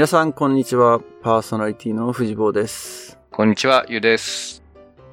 [0.00, 0.98] 皆さん、こんにちは。
[1.20, 3.18] パーソナリティの藤坊です。
[3.30, 4.62] こんにちは、ゆうです。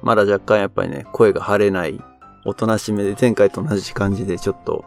[0.00, 2.00] まだ若干やっぱりね、声が張れない、
[2.46, 4.86] おとなしめで前回と同じ感じでちょっと、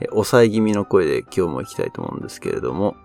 [0.00, 2.96] え抑え気味の声で今日も行きたいと思うんですけれども、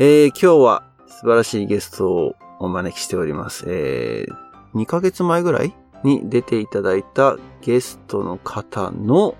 [0.00, 3.64] えー、今日は素晴らしいゲストをお招きしております。
[3.68, 9.36] えー、2ヶ月前ぐらいに出ていただいたゲストの方の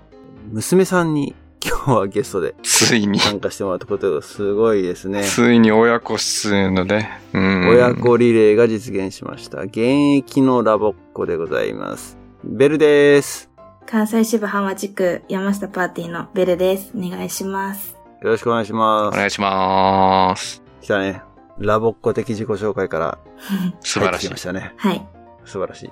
[0.49, 5.23] 娘さんに今日はゲストでついに、参加してもらったことがすごいですね。
[5.23, 7.19] ついに親子出演のね。
[7.33, 7.69] うん。
[7.69, 9.61] 親子リレーが実現しました。
[9.61, 9.79] 現
[10.17, 12.17] 役のラボっ子でございます。
[12.43, 13.49] ベルです。
[13.85, 16.91] 関西支部浜地区山下パーティーのベルです。
[16.95, 17.97] お願いします。
[18.21, 19.15] よろしくお願いします。
[19.15, 20.61] お願いします。
[20.81, 21.21] 来たね。
[21.57, 23.17] ラボっ子的自己紹介から
[23.81, 24.37] 素晴らしいま。
[24.37, 24.73] したね。
[24.77, 25.05] はい。
[25.43, 25.89] 素晴らしい。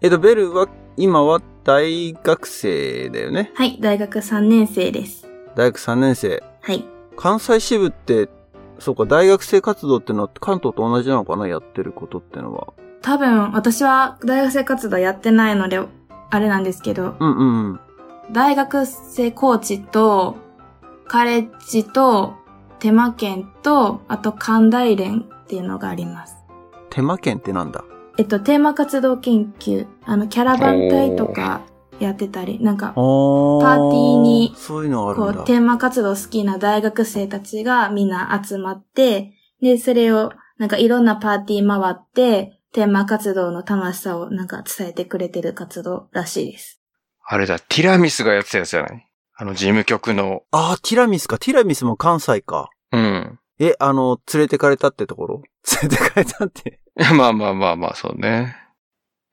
[0.00, 3.52] えっと、ベルは、今は大学生だよね。
[3.54, 5.28] はい、大学3年生です。
[5.54, 6.42] 大学3年生。
[6.62, 6.84] はい。
[7.16, 8.28] 関西支部って、
[8.78, 11.48] そうか、大学生活動ってのは関東と同じなのかな？
[11.48, 12.72] やってることってのは。
[13.02, 15.80] 多分、私は大学生活動やってないので、
[16.30, 17.80] あれなんですけど、うんうんうん。
[18.32, 20.36] 大学生コーチと、
[21.06, 22.34] カレッジと、
[22.78, 26.36] 手間県と、あと関大連っていうのがあります。
[26.90, 27.84] 手間県ってなんだ？
[28.18, 31.60] えっと、テーマ活動研究、あの、キャラバン隊とか
[32.00, 35.32] やってたり、なんか、おパーティーにそういうのがあるんだ。
[35.34, 46.80] こう、テーマ活動好きな大学生たちがみんな集まって、で、それを、なんかいろんなパーティー回って、テーマ活動の楽しさをなんか伝えてくれてる活動らしいです。
[47.26, 49.06] あれだ、ティラミスがやってたやつじゃない？
[49.38, 50.42] あの、事務局の。
[50.52, 51.38] ああ、ティラミスか。
[51.38, 52.70] ティラミスも関西か。
[52.92, 53.38] うん。
[53.58, 55.42] え、あの、連れてかれたってところ？
[55.82, 56.80] 連れてかれたって。
[57.14, 58.56] まあまあまあまあ、そうね。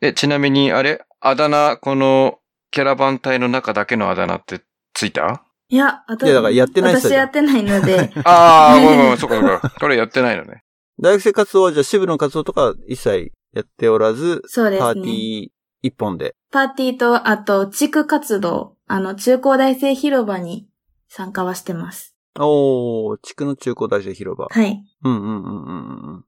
[0.01, 1.01] え、ちなみに、あれ？
[1.21, 2.39] あだ名、この、
[2.71, 4.61] キャラバン隊の中だけのあだ名って
[4.93, 5.45] ついた？
[5.69, 9.79] いや、あと、いやだからやってない私やってないので、 ああ、ごめんごめん、 そっかそっか。
[9.79, 10.63] これやってないのね。
[10.99, 14.93] 大学生活動はじゃあ支部の活動とか一切やっておらず、そうですね。
[14.93, 15.47] パーティー
[15.83, 16.35] 一本で。
[16.51, 20.67] パーティーと、あと、地区活動、あの、中高大生広場に
[21.07, 22.15] 参加はしてます。
[22.39, 24.47] おー、地区の中高大生広場。
[24.49, 24.83] はい。
[25.03, 26.25] うんうんうんうんうん。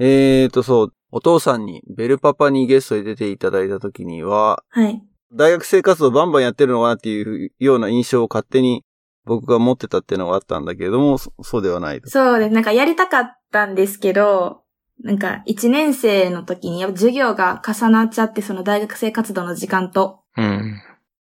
[0.00, 5.02] えーと、そう、お父さんに、ベルパパにゲストで出ていただいた時には、はい。
[5.34, 8.84] 大学生活動バンバンやってるのかなっていうような印象を勝手に
[9.24, 12.10] 僕が持ってたっていうのがあったんだけれども、そそうではないと。
[12.10, 12.50] そうです。
[12.52, 14.62] なんかやりたかったんですけど、
[15.02, 20.20] なんか1年生の時にやっぱ授業が重なっちゃって、その大学生活動の時間と。
[20.36, 20.80] うん。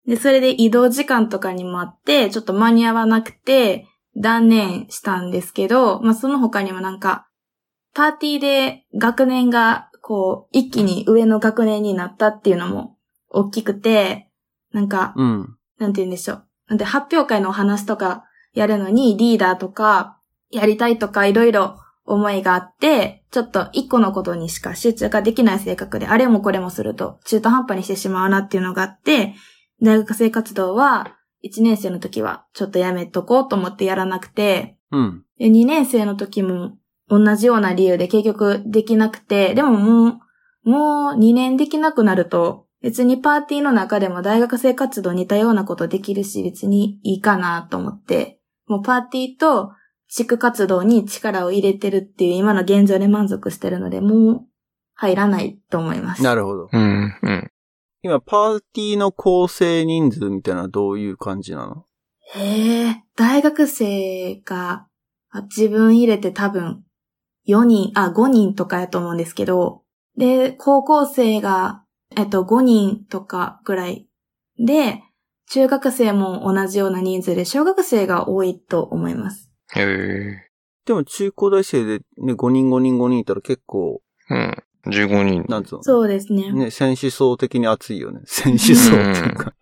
[0.07, 7.27] で、それで移動時間とかにもあって、ちょっと間に合わなくて、断念したんですけど、まあその他にもなんか、
[7.97, 12.99] パーティーで学年が、こう、一気に上の学年になったっていうのも
[13.31, 14.29] 大きくて、
[14.75, 15.57] なんか、うん。
[15.79, 16.45] なんて言うんでしょう。
[16.69, 20.19] なんで発表会のお話とかやるのにリーダーとか
[20.51, 29.35] やりたいとかいろいろ思いがあって、ちょっと一個のことにしか集中ができない性格で、あれもこれもすると中途半端にしてしまうなっていうのがあって、
[29.81, 35.25] 大学生活動は1年生の時はちょっとやめとこうと思ってやらなくて、うん。
[35.39, 36.77] で2年生の時も
[37.09, 40.21] 同じような理由で結局できなくて、でもも
[40.65, 49.71] う、もう2年できなくなると、別にパーティーの中でも大学生活動似たようなことできるし、別にいいかなと思って、もうパーティーと
[50.09, 54.47] 地区活動に力を入れてるっていう今の現状で満足してるので、もう
[54.95, 56.23] 入らないと思います。
[56.23, 56.69] なるほど。
[56.73, 57.15] うん。
[57.23, 57.51] うん。
[58.03, 61.87] 今、パーティーの構成人数みたいなのはどういう感じなの？
[62.35, 64.87] へえ、大学生が
[65.31, 66.85] あ自分入れて多分
[67.47, 69.83] 4人、あ、5人とかやと思うんですけど、
[70.17, 71.85] で、高校生が、
[72.17, 74.09] えっと、5人とかぐらい
[74.59, 75.03] で、
[75.51, 79.51] 中学生も同じような人数で、小学生が多いと思います。
[79.75, 80.51] へえ。
[80.85, 84.57] でも中高大生でね、5人5人5人いたら結構、うん。
[84.87, 85.45] 15人。
[85.49, 85.83] なんつうの？
[85.83, 86.53] そうですね。
[86.53, 88.21] ね、選手層的に熱いよね。
[88.25, 89.55] 選手層っていうか。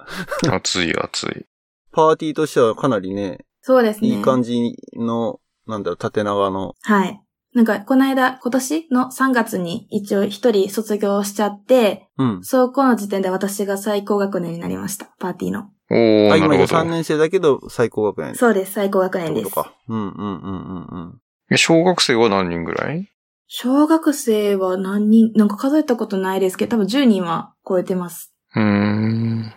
[0.53, 1.47] 熱い熱い。
[1.93, 4.08] パーティーとしてはかなりね、そうですね。
[4.08, 6.75] いい感じの、なんだろう、縦長の。
[6.82, 7.24] はい。
[7.55, 12.45] なんか、この間、今年の3月に一応一人卒業しちゃって、うん。
[12.45, 15.06] そこの時点で私が最高学年になりました。
[15.21, 15.71] パーティーの。
[15.91, 16.91] おー、あ、な今じゃ3るほど。
[16.91, 19.51] 年生だけど最高学年そうです、最高学年です。
[19.51, 19.75] ことか。
[19.89, 21.21] うんうんうんうんうん。
[21.51, 23.09] え小学生は何人ぐらい？
[23.47, 28.35] 小学生は何人、なんか数えたことないですけど、多分10人は超えてます。
[28.56, 29.53] うーん。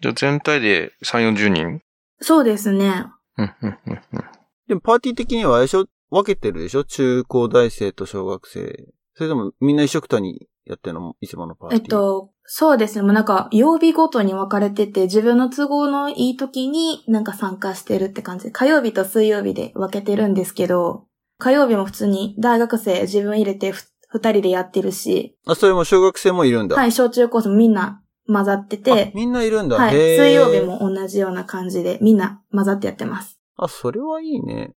[0.00, 1.80] じゃあ全体で3、40人？
[2.20, 3.06] そうですね。
[3.38, 4.00] うん、うん、うん。
[4.12, 4.24] うん
[4.68, 5.86] でもパーティー的にはあれでしょ？
[6.12, 6.84] 分けてるでしょ？
[6.84, 8.92] 中高大生と小学生。
[9.14, 11.16] それでもみんな一緒くたにやってるの？
[11.20, 11.82] いつものパーティー。
[11.82, 13.02] えっと、そうですね。
[13.02, 21.06] もうなんか、曜日ごとに分かれてて、自分の都合のいい時になんか参加してるって感じで、火曜日と水曜日で分けてるんですけど、
[21.38, 26.76] 火曜日も普通に大学生自分入れてふ二人でやってるし、あ、それも小学生もいるんだ。。
[26.76, 29.76] はいい、小中高生もみんな混ざってて、みんないるんだ。
[29.76, 30.60] はい、水曜日。
[30.60, 33.40] も同じような感じでみんな混ざってやってます。
[33.56, 34.74] あ、それはいいね。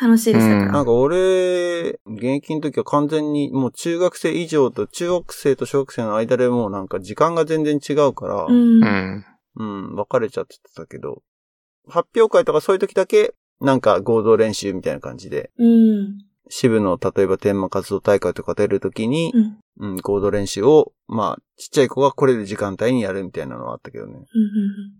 [0.00, 0.60] 楽しいですだか？
[0.62, 0.72] うんら。
[0.72, 8.82] なんか俺、現役の時は完全にもう中学生以上と中学生と小学生の間でもうなんか時間が全然違うから、うん。
[8.82, 9.24] う
[9.56, 9.96] うんん。
[9.96, 11.22] 分かれちゃってたけど、
[11.88, 16.24] 発表会とかそういう時だけ、なんか合同練習みたいな感じで、うん。
[16.48, 19.56] 支部の例えば天満活動大会とか出る時にう、ん。
[19.78, 24.14] うん、合同練習を、まあ、ちっちゃい子が来れる時間帯にやるみたいなのはあったけどね。
[24.14, 24.24] うん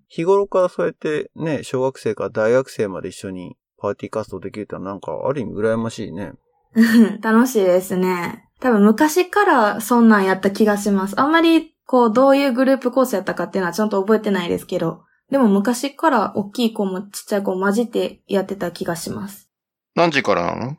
[0.08, 6.32] 日頃からそうやってね、小学生から大学生まで一緒にパーティー活動できるってのはなんかある意味羨ましいね。
[6.74, 6.80] う
[7.16, 8.44] ん楽しいですね。
[8.60, 11.18] 多分昔からそんなんやった気がします。
[11.20, 19.48] あんまり、こう、どういうグループ構成やったかっていうのはちゃんと覚えてないですけど、でも昔から大きい子もちっちゃい子も混じってやってた気がします。
[19.94, 20.66] 何時からなの？
[20.72, 20.78] ん？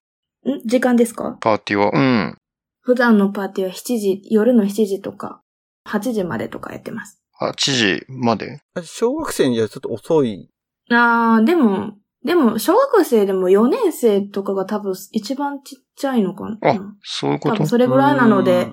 [0.65, 1.38] 時間ですか？
[1.42, 1.92] パーティーは？
[1.94, 2.38] うん。
[2.81, 5.42] 普段のパーティーは7時、夜の7時とか、
[5.88, 7.19] 8時までとかやってます。
[7.42, 8.62] 8時まで？
[8.75, 10.50] あ小学生にじゃちょっと遅い。
[10.92, 11.94] あー、でも、
[12.24, 16.58] でも、小学生でも4年生とかが多分一番ちっちゃいのかな。
[16.62, 17.56] あうん、そういうこと？
[17.56, 18.72] 多分それぐらいなので、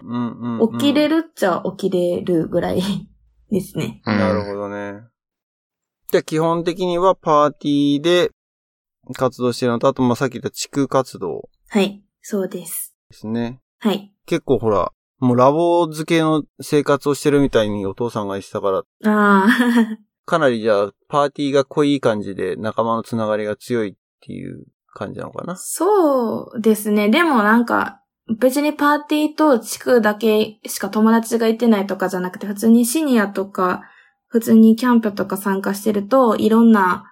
[0.78, 2.82] 起きれるっちゃ起きれるぐらい
[3.50, 4.02] ですね。
[4.06, 5.00] うんなるほどね。
[6.10, 8.30] じゃあ基本的にはパーティーで
[9.14, 12.94] 活動してるのと、あとまあさっき言った地区活動はい、そうです。
[13.10, 13.60] ですね。
[13.78, 14.12] はい。
[14.26, 19.48] 結構ほら、もうラボ漬けの生活をしてるみたいにお父さんが言ってたから、ああ、
[20.28, 25.56] かなりじゃあパーティーが濃い感じで仲間のつながりが強いっていう感じなのかな？
[25.56, 27.08] そうですね。
[27.08, 28.02] でもなんか、
[28.38, 33.82] 別にパーティーと地区だけしか友達がいてないとかじゃなくて、普通にシニアとか、
[34.26, 37.10] 普通にキャンプとか参加してると、いろんな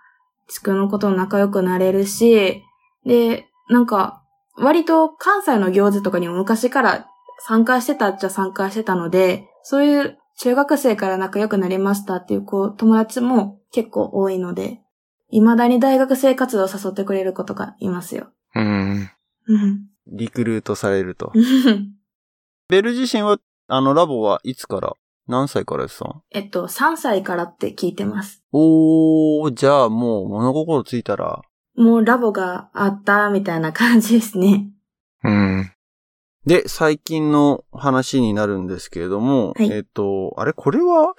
[0.48, 2.62] 地区のこと仲良くなれるし、
[3.06, 4.22] で、なんか、
[4.58, 7.06] 割と関西の行事とかにも昔から
[7.46, 14.80] 参加してたっちゃ参加してたので、そういう中学生から仲良くなりましたっていう子、友達も結構多いので、
[15.30, 18.28] 未だに大学生活動を誘ってくれる子とかいますよ。
[18.54, 19.10] うん。
[19.48, 21.32] うんリクルートされると。
[22.68, 23.38] ベル自身は、
[23.68, 24.94] あのラボはいつから
[25.26, 28.42] 何歳からですかえっと、3歳からって聞いてます。
[28.52, 31.42] おー、じゃあもう物心ついたら、
[31.76, 34.70] もうラボがあったみたいな感じですね。
[35.24, 35.72] うん。
[36.46, 40.52] で、最近の話になるんですけれども、はいえっ、と、あれ？
[40.52, 41.14] これは、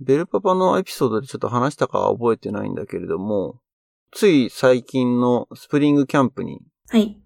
[0.00, 3.60] ベルパパのエピソードでちょっと話したかは覚えてないんだけれども、
[4.12, 6.60] つい最近のスプリングキャンプに
[6.90, 7.18] はい。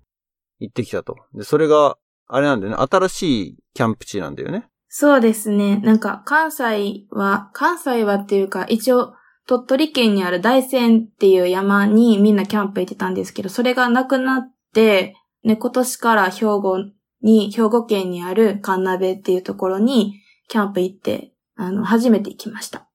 [0.61, 1.17] 行ってきたと。
[1.35, 1.97] で、それが、
[2.27, 4.69] あれなんだよね、新しいキャンプ地なんだよね。
[4.89, 5.79] そうですね。
[5.79, 9.13] なんか、関西は、関西はっていうか、一応、
[9.47, 16.79] 鳥取県にある大山っていう山にみんなキャンプ行ってたんですけど、それがなくなって、ね、今年から兵庫
[17.27, 20.15] に、兵庫県にある神鍋っていうところに
[20.49, 22.89] キャンプ行って、あの、初めて行きました。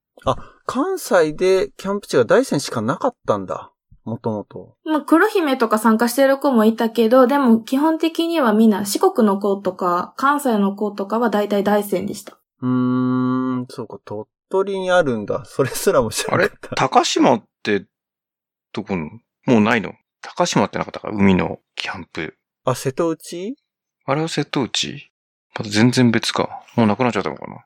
[0.65, 3.71] 関西でキャンプ地が大山しかなかったんだ。
[4.03, 4.77] もともと。
[4.83, 12.39] まあ、黒姫とか参加してる子もいたけど、でも基本的にはみんな四国の子とか、関西の子とかは大体大山でした。
[12.61, 12.67] うー
[13.63, 15.43] ん、そうか、鳥取にあるんだ。
[15.45, 16.75] それすらも知らあれなかった。
[16.75, 17.85] 高島って、
[18.73, 19.09] どこの？
[19.45, 19.93] もうないの？
[20.21, 21.09] 高島ってなかったか？
[21.11, 22.37] 海のキャンプ。
[22.63, 23.55] あ、瀬戸内？
[24.11, 25.11] あれは瀬戸内
[25.57, 26.63] また全然別か。
[26.75, 27.65] もうなくなっちゃったのかな？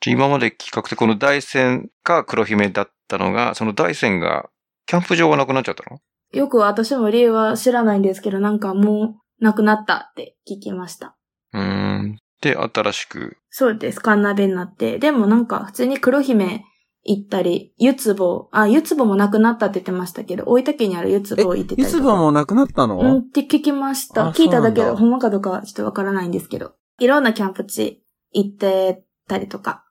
[0.00, 4.50] じゃ今まで企画でこの大山か黒姫だったのが、その大山が、
[4.86, 6.00] キャンプ場がなくなっちゃったの？
[6.32, 11.16] よく私も理由は知らないんですけど、なんかもうなくなったって聞きました。
[11.52, 12.18] うーん。
[12.40, 13.36] で、新しく。
[13.50, 14.00] そうです。
[14.00, 14.98] カンナベになって。
[14.98, 16.64] でもなんか普通に黒姫
[17.04, 22.16] 行ったり、ゆつぼ、あ、ゆつぼもなくなったって言ってましたけど、大分県にあるゆつぼ行ってたりとか。
[22.16, 24.28] もなくなったの、うんって聞きました。
[24.28, 26.74] あ聞いただけど、そうなんだほんまかどうかはちょっとわからないんですけど。
[26.98, 29.84] いろんなキャンプ地行ってたりとか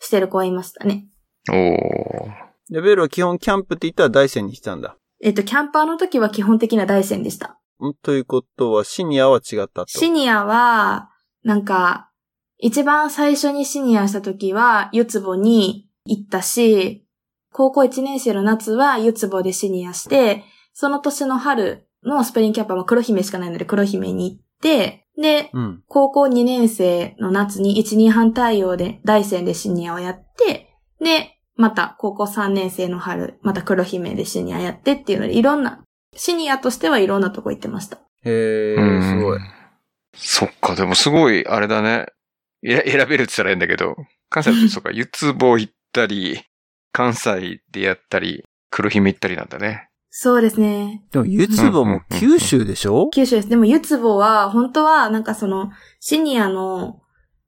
[0.00, 1.06] してる子はいましたね。
[1.50, 2.74] おー。
[2.74, 4.96] で、ベルは基本キャンプって言ったら大山に来たんだ。
[5.22, 7.60] えっと、キャンパーの時は基本的な大山でした。
[7.80, 9.86] んということは、シニアは違ったと？
[9.86, 11.10] シニアは、
[11.44, 12.10] なんか、
[12.58, 17.06] 一番最初にシニアした時は、ゆつぼに行ったし、
[17.52, 25.82] 高校1年生の夏はゆつぼでシニアして、その年の春のスプリングキャンパーは黒姫しかないので黒姫に行って、で、うん。
[25.88, 35.82] 高校2年生の夏に1、2半対応で大戦でシニアをやって、で、また高校3年生の春、また黒姫でシニアやってっていうので、いろんな、
[36.14, 37.96] シニアとしてはいろんなとこ行ってました。
[38.24, 39.40] へえ、うんすごい。。
[40.14, 42.06] そっか、でもすごい、あれだね。
[42.62, 43.96] 選べるって言ったらいいんだけど、
[44.28, 46.40] 関西だとそうか、ゆつぼ行ったり、
[46.92, 49.88] 関西でやったり、黒姫行ったりなんだね。
[50.10, 51.02] そうですね。
[51.12, 53.10] でも、ゆつぼも九州でしょ？
[53.10, 53.48] 九州です。
[53.48, 57.00] でも、ゆつぼは、本当は、なんかその、シニアの、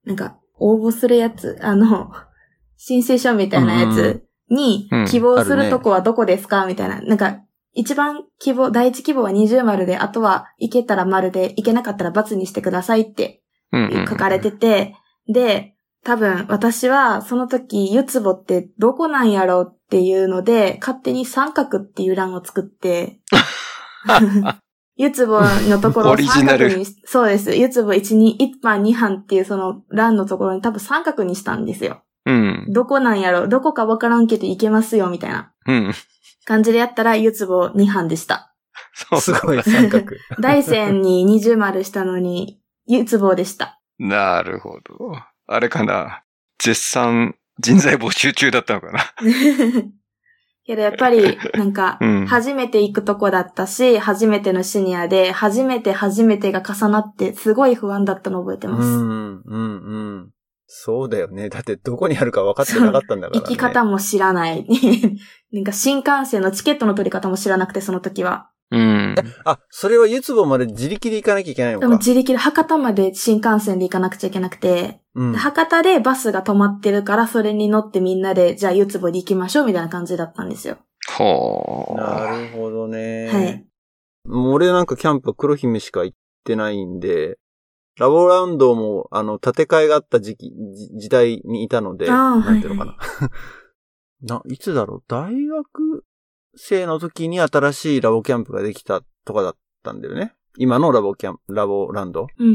[0.05, 2.11] なんか、応募するやつ、あの、
[2.77, 6.67] 申請書みたいなやつにうん、希望すあるとこはどこですか？
[6.67, 7.01] みたいな。
[7.01, 7.39] なんか、
[7.73, 14.07] 一番希望、第一希望は20丸で、あとは、いけたら丸で、いけなかったら×にしてくださいってうんうん。
[14.07, 14.95] 書かれてて、
[15.33, 15.75] で、
[16.05, 23.21] 多分私はその時、ゆつぼってどこなんやろうっていうので、勝手に三角っていう欄を作って、
[24.97, 27.55] ゆつぼのところをオリジナル三角にし、そうです。
[27.55, 32.03] ゆつぼ1、2、1番2班っていうその欄のところに多分三角にしたんですよ。
[32.27, 32.67] うん。
[32.69, 33.49] どこなんやろう？
[33.49, 35.93] どこかわからんけどいけますよみたいなうん。
[36.45, 38.55] 感じでやったら、ゆつぼ2班でした。
[38.95, 40.05] そうすごい三角。
[40.41, 43.81] 大線に20丸したのに、ゆつぼでした。
[43.99, 45.13] なるほど。
[45.49, 46.23] あれかな。
[46.59, 49.01] 絶賛人材募集中だったのかな。
[50.65, 58.87] けどやっぱり、 なんかうん、初めて行くとこだったし、初めてのシニアで、初めて初めてが重なって、すごい不安だったの覚えてうます。
[58.87, 59.57] ん、うん、う
[60.21, 60.31] ん。
[60.67, 61.49] そうだよね。
[61.49, 63.47] だってどこにあるか分かってなかったんだからね。
[63.47, 64.67] 行き方も知らない。
[65.51, 68.51] なんか新幹線のチケットの取り方も知らなくて、その時は。
[68.71, 69.15] うん。
[69.45, 71.99] あ、それはゆつぼまで自力で行かなきゃいけないのでもか？
[71.99, 75.39] 自力で博多まで新幹線で行かなくちゃいけなくて、うんで。
[75.39, 80.77] 博多でバスが止まってるから、それに乗ってみんなで、じゃあゆつぼで行きましょうみたいな感じだったんですよ。
[81.17, 82.53] ほなー。
[82.53, 83.29] るほどね。
[83.33, 83.67] はい。
[84.27, 87.39] もう俺なんかキャンプは黒姫しか行ってないんで、
[87.99, 92.97] ラボランドも、あの、建て替えがあった時期、じ時代にいたので、なんていうのかな。
[94.23, 95.03] な、いつだろう？
[95.09, 96.05] 大学
[96.59, 100.35] 生の時に新しいラボキャンプができたとかだったんだよね。
[100.57, 102.49] 今のラボキャンプ、ラボランド、うん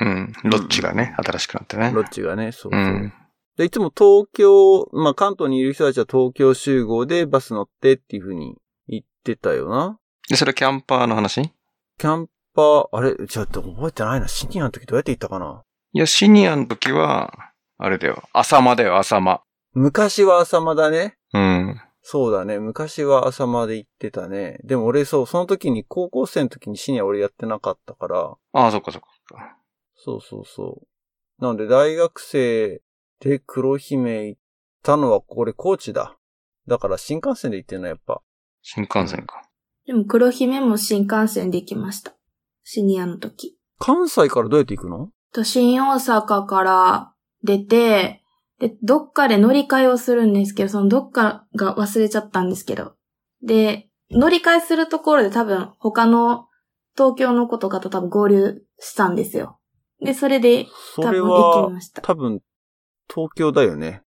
[0.00, 0.08] うん。
[0.08, 0.32] うん。
[0.44, 1.92] ロッチがね、新しくなってね。
[1.94, 2.80] ロッチがね、そうそう。
[2.80, 3.12] うん。
[3.56, 8.56] で、いつも東京、まあ関東にいる人たちは東京集合でバス乗ってっていう風に
[8.88, 9.98] 言ってたよな。
[10.28, 11.42] で、それキャンパーの話？
[11.42, 11.52] い
[11.98, 14.28] キャンパー、あれ、ちょっと覚えてないな。
[14.28, 15.62] シニアの時どうやって行ったかな？
[15.92, 17.32] や、シニアの時は、
[17.76, 18.22] あれだよ。
[18.32, 19.42] 朝間だよ、朝間。
[19.74, 21.16] 昔は朝間だね。
[21.34, 21.80] うん。
[22.02, 22.58] そうだね。
[22.58, 24.58] 昔は朝まで行ってたね。
[24.64, 29.08] でも俺そう、その時に高校生の時にシニア俺やってなかったから、ああ、そっかそっか。
[29.96, 31.42] そうそうそう。
[31.42, 32.80] なので大学生
[33.20, 34.40] で黒姫行っ
[34.82, 36.16] たのはこれ高知だ。
[36.66, 38.22] だから新幹線で行ってんのやっぱ。
[38.62, 39.42] 新幹線か。
[39.86, 42.14] でも黒姫も新幹線で行きました。
[42.64, 43.58] シニアの時。
[43.78, 45.10] 関西からどうやって行くの？
[45.32, 48.19] と、新大阪から出て、
[48.60, 52.92] で、どっかで乗り換えをするんですけど、そのどっかが忘れちゃったんですけど。
[53.42, 56.46] で、乗り換えするところで多分他の
[56.94, 59.58] 東京の子とかと多分合流したんですよ。
[60.04, 62.02] で、それで多分行きはました。
[62.02, 62.40] 多分
[63.12, 64.02] 東京だよね。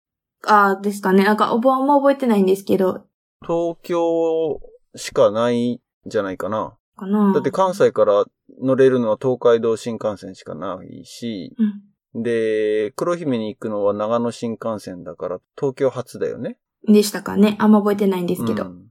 [0.47, 1.25] ああ、ですかね。
[1.25, 3.05] なんか、おぼあんま覚えてないんですけど、
[3.43, 4.61] 東京
[4.95, 6.77] しかないんじゃないかな。
[6.97, 7.33] かな。
[7.33, 8.25] だって関西から
[8.61, 11.83] 乗れるのは東海道新幹線しかないし、うん。
[12.23, 16.59] で、黒姫に行くのは長野新幹線だから東京発だよね？
[16.87, 17.57] でしたかね。
[17.59, 18.65] あんま覚えてないんですけど。
[18.65, 18.85] うん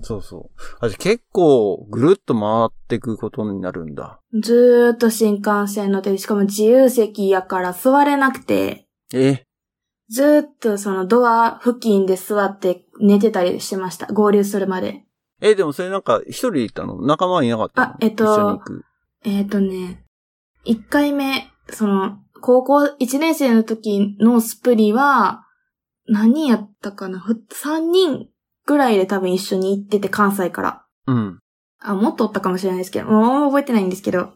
[0.00, 0.60] そうそう。
[0.80, 4.18] あじゃあ結構ぐるっと回っていくことになるんだ。
[4.42, 9.44] ずーっと新幹線乗ってて、しかも自由席やから座れなくて、え？
[10.08, 14.08] ずーっとそのドア付近で座って寝てたりしてました。
[14.08, 15.04] 合流するまで。
[15.40, 17.00] え、でもそれなんか一人で行ったの？
[17.00, 17.88] 仲間はいなかったの？
[17.92, 18.60] あえっと。
[19.24, 20.04] えっ、とね、
[20.64, 25.46] 一回目、その、高校1年生の時のスプリは、
[26.06, 27.18] 何人やったかな？
[27.18, 28.28] ふ ?3 人
[28.66, 30.84] ぐらいで多分一緒に行ってて、関西から。
[31.06, 31.38] うん。
[31.80, 34.34] あ、もっとおったかもしれないですけど、もう覚えてないんですけど。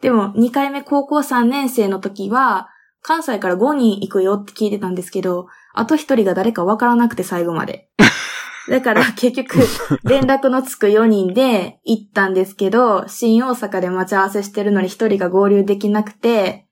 [0.00, 2.68] でも、2回目高校3年生の時は、
[3.02, 7.90] 関西から5人行くよって聞いてたんですけど、あと1人が誰かわからなくて最後まで。
[8.70, 9.58] だから結局、
[10.04, 16.67] 連絡のつく4人で行ったんですけど、新大阪で待ち合わせしてるのに1人が合流できなくて、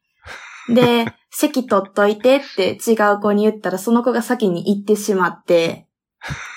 [0.68, 5.86] で、席取っといてって違う子に言ったら、その子が先に行ってしまって、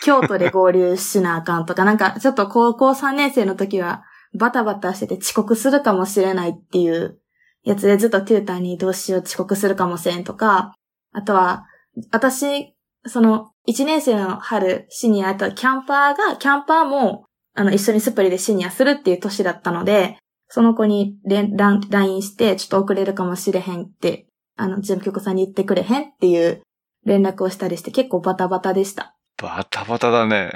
[0.03, 7.19] 京都で合流しなあかんとか、なんかちょっと高校3年生の時はバタバタしてて遅刻するかもしれないっていう
[7.63, 10.73] やつでずっとテューターにどうしよう遅刻するかもしれんとか、
[11.11, 11.65] あとは、
[12.11, 12.75] 私、
[13.05, 17.25] その、1年生の春、シニア、あとキャンパーが、キャンパーも、
[17.55, 20.17] あの、一緒にスプリでシニアするっていう年だったので、
[20.49, 24.25] その子に連、ラン LINE して、ちょっと遅れるかもしれへんって、
[24.57, 26.61] あの、事務局さんに言ってくれへんっていう
[27.05, 29.15] 連絡をしたりして、結構バタバタでした。
[29.41, 30.51] バタバタだね。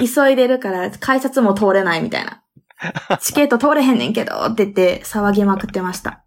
[0.00, 2.42] 急いでるから、改札も通れないみたいな。
[3.20, 6.24] チケット通れへんねんけどって言って騒ぎまくってました。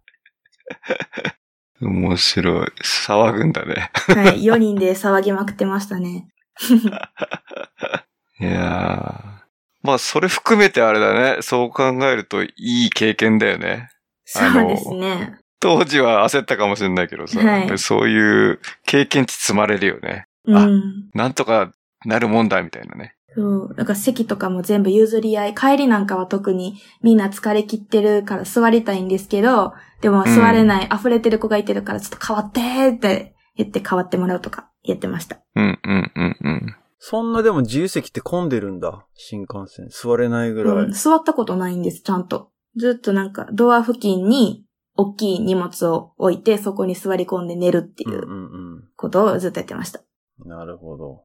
[1.80, 2.66] 面白い。
[2.82, 3.90] 騒ぐんだね。
[4.08, 4.42] はい。
[4.42, 6.28] 4人で騒ぎまくってましたね。
[8.40, 9.37] いやー。
[9.88, 11.38] まあ、それ含めてあれだね。
[11.40, 13.88] そう考えるといい経験だよね。
[14.26, 15.38] そうですね。
[15.60, 20.26] 当時は焦ったかもしれないけどさ、はいそういう経験値積まれるよね。
[20.44, 21.08] うん。
[21.14, 21.72] なんとか
[22.04, 23.14] なるもんだ、みたいなね。
[23.34, 23.74] そう。
[23.76, 35.38] なんか席とかも全部譲り合い、帰りなんかは特にみんな疲れ切ってるから座りたいんですけど、でも座れない、溢れてる子がいてるからちょっと変わってーって言って変わってもらうとかやってました。
[35.56, 36.76] うん、うん、うん、うん。
[36.98, 39.06] そんなでも自由席って混んでるんだ。
[39.14, 39.88] 新幹線。
[39.90, 40.84] 座れないぐらい。
[40.84, 42.50] うん、座ったことないんです、ちゃんと。
[42.76, 44.64] ずっとなんかドア付近に
[44.96, 48.24] 大きい荷物を置いてそこに座り込んで寝るっていううんう
[48.78, 50.00] んことをずっとやってました。
[50.40, 50.50] うん。
[50.50, 51.24] なるほど。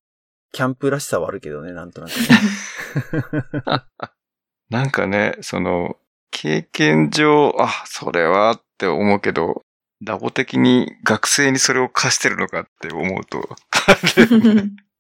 [0.52, 3.84] キャンプらしさはあるけどね、なんとなくね。
[4.70, 5.98] なんかね、その、
[6.30, 9.64] 経験上、あ、それはって思うけど、
[10.06, 13.40] ラボ的に学生にそれを貸してるのかって思うと、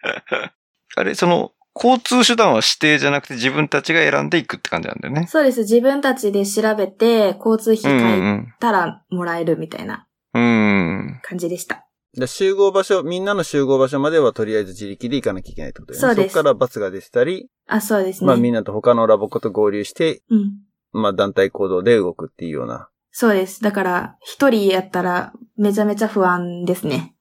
[0.96, 5.26] あれ、その、交通手段は指定じゃなくて自分たちが選んでいくって感じなんだよね。
[5.26, 5.60] そうです。
[5.60, 10.06] 自分たちで調べて交通費うんう書いんたらもらえるみたいな。
[10.34, 11.86] 感じでした。
[12.14, 16.14] で集合場所、みんなの集合場所まではとりあえず自力で行かなきゃいけないってことだよね。
[16.14, 18.26] そうですそこからバスが出てたり、あ、そうですね。
[18.26, 20.52] まあみんなと他のラボコと合流して、うん。
[20.92, 22.90] まあ団体行動で動くっていうような。
[23.12, 23.62] そうです。
[23.62, 27.14] だから、一人やったらめちゃめちゃ不安ですね。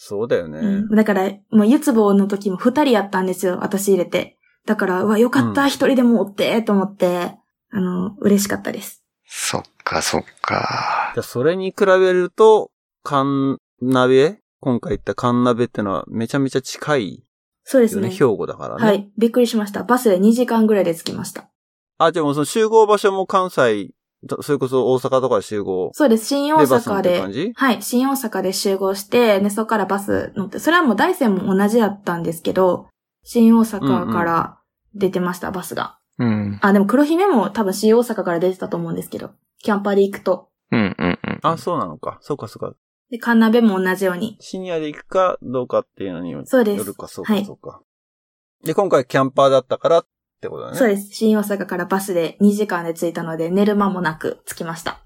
[0.00, 0.60] そうだよね。
[0.60, 0.94] うん。
[0.94, 3.58] だから、もう、ゆつぼの時も二人やったんですよ。
[3.60, 4.38] 私入れて。
[4.64, 7.34] だから、うわ、よかった、うん一、人でもおって、と思って、
[7.70, 9.02] あの、嬉しかったです。
[9.26, 11.10] そっか、そっか。
[11.14, 12.70] じゃあそれに比べると、
[13.02, 17.24] カンナベ今回言ったカンナベってのはめちゃめちゃ近いよね。
[17.64, 18.10] そうですね。
[18.10, 18.84] 兵庫だからね。
[18.84, 19.10] はい。
[19.18, 19.82] びっくりしました。
[19.82, 21.50] バスで2時間ぐらいで着きました。
[21.98, 23.90] あ、じゃあもうその集合場所も関西、
[24.42, 25.90] それこそ大阪とかで集合。
[25.92, 26.26] そうです。
[26.26, 27.82] 新大阪でって感じ、はい。
[27.82, 32.88] 新大阪で集合して、で、そこからバス乗って、それはもう大山も同じやったんですけど、
[33.22, 34.58] 新大阪から
[34.94, 35.98] 出てました、バスが。
[36.18, 36.58] うん。
[36.62, 39.30] あ、でも黒姫も多分新大阪から出てたと思うんですけど、
[39.62, 40.48] キャンパーで行くと。
[40.72, 41.38] うん、うん、うん。
[41.42, 42.18] あ、そうなのか。
[42.20, 42.74] そうか、そうか。
[43.10, 44.36] で、カンナベも同じように。
[44.40, 47.80] 深夜で行くかどうかっていうのによそうでするか、そうか、はいそうか。
[48.64, 50.06] で、今回キャンパーだったからっ
[50.40, 50.78] てことだね。
[50.78, 51.12] そうです。
[51.12, 55.00] 新大阪からバスで2時間で着いたので、寝る間もなく着きました。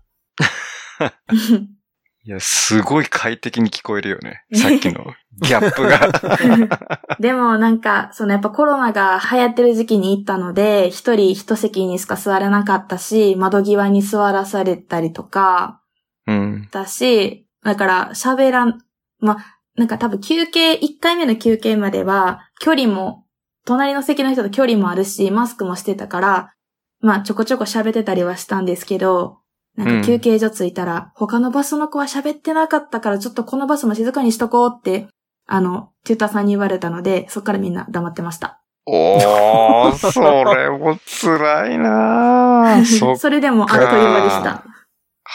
[2.25, 4.45] いや、すごい快適に聞こえるよね。
[4.55, 6.79] さっきのギャップが。
[7.19, 15.81] でもなんか、そのやっぱコロナが流行ってる時期に行ったので、一人一席にしか座れなかったし、窓際に座らされたりとか、
[16.29, 16.69] うん。
[16.71, 18.79] だし、だから喋らん、
[19.19, 19.39] ま、
[19.75, 23.22] なんか多分休憩、1回目の休憩までは、距離も、
[23.65, 26.53] 隣の席の人と距離もあるし、マスクもしてたから、
[27.01, 29.39] まあちょこちょこ喋ってたりはしたんですけど、
[29.77, 35.09] なんか休憩所着いたら、他のバスの子は喋ってなかったから、ちょっとこのバスも静かにしとこうって、
[35.47, 38.61] あの、テューターさんに言われたので、そっからみんな黙ってました。
[38.85, 40.21] おー、そ
[40.55, 42.85] れも辛いなぁ
[43.17, 44.65] それでもあっという間でした。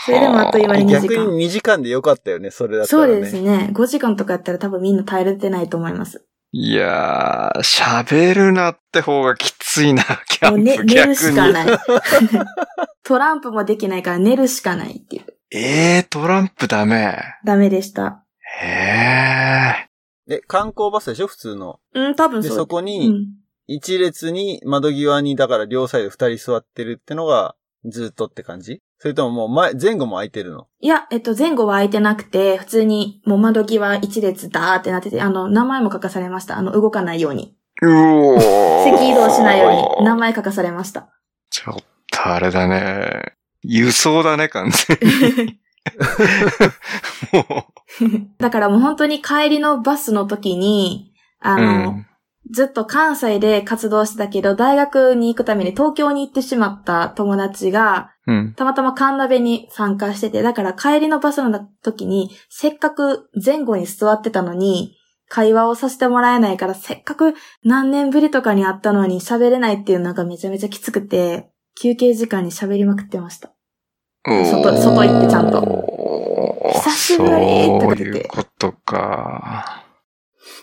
[0.05, 1.31] それでもあっという間に2時逆間。
[1.37, 3.13] に2時間でよかったよね、それだったらね。
[3.13, 3.69] そうですね。
[3.73, 6.25] 5時間とかやったら多分みんな耐えれてないと思います。
[6.51, 11.15] いやー、喋るなって方がきついな、キャンプ寝る逆に。
[11.15, 11.67] しかない。
[13.03, 15.25] トランプもできないから寝るしかないっていう。
[15.51, 17.17] えー、トランプダメ。
[17.45, 18.23] ダメでした。
[18.61, 19.87] へ
[20.27, 21.79] で、観光バスでしょ普通の。
[21.93, 22.57] うん、多分で、そう。
[22.57, 23.27] うそこに、ん。
[23.67, 27.55] 一列に窓際に、だから両サイド二人座ってるってのが、
[27.85, 28.81] ずっとって感じ？
[28.99, 30.65] それとももう前、前後も空いてるの？
[30.79, 36.57] いや、えっと、前後は空いてなくて、普通にもう窓際一列ダーってなってて、あの、名前も書かされました。
[36.57, 37.55] あの、動かないように。
[37.83, 37.87] ー。
[37.87, 38.83] うおー。
[38.83, 41.09] 席移動しないように、名前書かされました。
[41.51, 41.75] ちょっ
[42.11, 43.33] とあれだね。
[43.61, 44.97] 輸送だね、完全
[45.45, 45.59] に。
[47.33, 47.65] も
[48.39, 51.57] だからもう本当に帰りのバスの時に、あう。
[51.57, 52.05] の、うん。
[52.49, 58.53] ずっと関西で活動してたけど、大学に行くために東京に行ってしまった友達が、うん。
[58.53, 64.93] たまたまカンナベに参加してて、だから帰りのバスの時に、せっかく前後に座ってたのに、
[65.29, 71.49] 会話をさせてもらえないから、せっかく何年ぶりとかに会ったのに喋れないっていうのがめちゃめちゃきつくて、
[71.81, 73.51] 休憩時間に喋りまくってました。
[74.25, 79.83] 外外行ってちゃんとと久しぶりとそうか言っていうことか。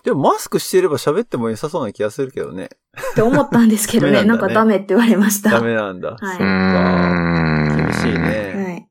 [0.02, 2.68] でもマスクしてれば喋っても良さそうな気がするけどね。
[3.12, 5.50] って思ったんですけどね、なんダメなんかダメって言われました。
[5.50, 6.16] ダメなんだ。
[6.20, 7.86] はいうーん。
[7.86, 8.52] 厳しいね。
[8.54, 8.88] はい。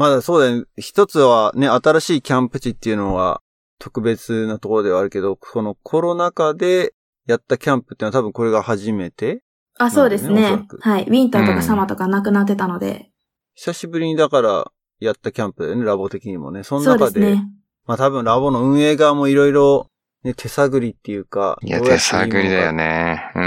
[0.00, 0.64] まだそうだよね。
[0.78, 3.42] 一つはね、新しいキャンプ地っていうのは
[3.78, 6.94] 特別なところではあるけど、このコロナ禍で
[7.26, 9.42] やったキャンプっていうのは多分これが初めて
[9.76, 11.02] あ、そうですねはい。
[11.02, 13.10] ウィンターとうんかサマーとかなくなってたので。
[13.54, 16.62] 久しぶりにだからやったキャンプだよね、ラボ的にもね。
[16.62, 17.44] そのそうで中で、すね。
[17.84, 19.90] まあ多分ラボの運営側もいろいろ
[20.24, 21.58] ね、手探りっていうか。
[21.62, 23.20] いや、手探りだよね。
[23.34, 23.40] う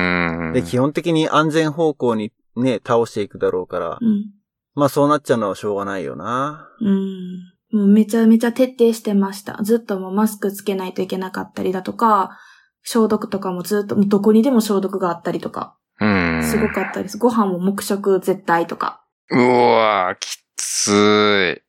[0.51, 0.53] ん。
[0.53, 3.97] で、基本的に安全方向にね、倒していくだろうから。
[3.99, 4.25] うん。
[4.75, 6.69] まあそうなっちゃうのはしょうがないよな。
[6.81, 7.53] うん。
[7.71, 9.59] もうめちゃめちゃ徹底してました。
[9.63, 12.37] ずっともうマスクつけないといけなかったりだとか、
[12.83, 16.43] 消毒とかもずっと、どこにでも消毒があったりとか、うん。
[16.43, 17.17] すごかったです。
[17.17, 21.63] ご飯も黙食絶対とか、うわーきつい。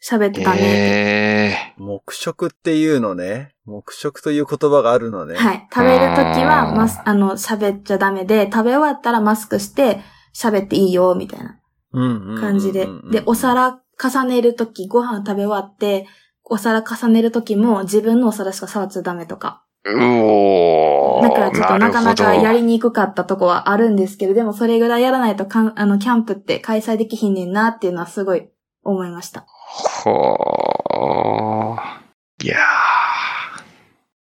[0.00, 0.64] 喋ってダメって。
[0.64, 3.54] え黙食っていうのね。
[3.66, 5.34] 黙食という言葉があるのね。
[5.34, 5.68] はい。
[5.72, 10.00] 食べるときは、あーマス、あの、喋っちゃダメで、食べ終わったらマスクして、
[10.34, 11.57] 喋っていいよ、みたいな
[11.92, 12.88] 感じで。
[13.10, 16.06] で、お皿重ねるとき、ご飯食べ終わって、
[16.44, 19.64] お皿重ねるときも自分のお皿しか触っちゃダメとか。
[19.86, 28.48] おーだからちょっとなかなかやりにくかったとこはあるんですけど、でもそれぐらいやらないとかん、あの、キャンプって開催できひんねんなっていうのはすごい
[28.82, 29.46] 思いました。
[29.46, 31.98] ほー。
[32.40, 32.56] いや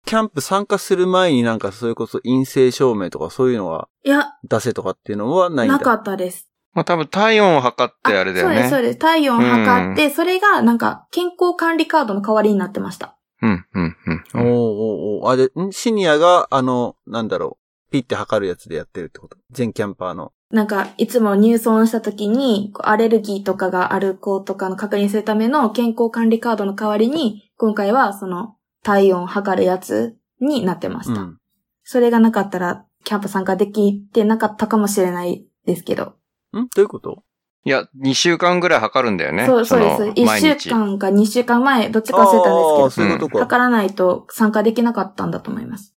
[0.05, 5.77] キャンプ参加する前になんかそれこそ陰性証明とかそういうのがいや、出せとかっていうのはないんだ。
[5.77, 6.49] なかったです。
[6.77, 6.79] ー。
[6.79, 8.55] まあ多分体温を測ってあれだよね。
[8.55, 8.99] そうです、そうです。
[8.99, 13.17] 体温測って、それがなんか健康管理カードの代わりになってました。
[13.41, 14.23] うん、うん、うん。
[14.35, 17.57] おーおーおーあ、で、んシニアが、あの、なんだろ
[17.89, 19.37] う、ピッて測るやつでやってるってこと？
[19.51, 20.31] 全キャンパーの。
[20.49, 31.21] なんか、いつも入村した時に、アレルギーとかがある子とかの確認するための健康管理カードの代わりに、今回はその体温を測るやつになってました。
[31.21, 31.37] うん。
[31.83, 36.13] それがなかったら、キャンプ参加できてなかったかもしれないですけど。
[36.53, 36.67] ん？
[36.67, 37.23] どういうこと？
[37.63, 39.45] いや、2週間ぐらい測るんだよね。
[39.45, 40.05] そう、そうです。
[40.05, 43.39] の1週間か2週間前、どっちか忘れたんですけど、そういうことか。
[43.39, 45.93] 測らないと参加できなかったんだと思います。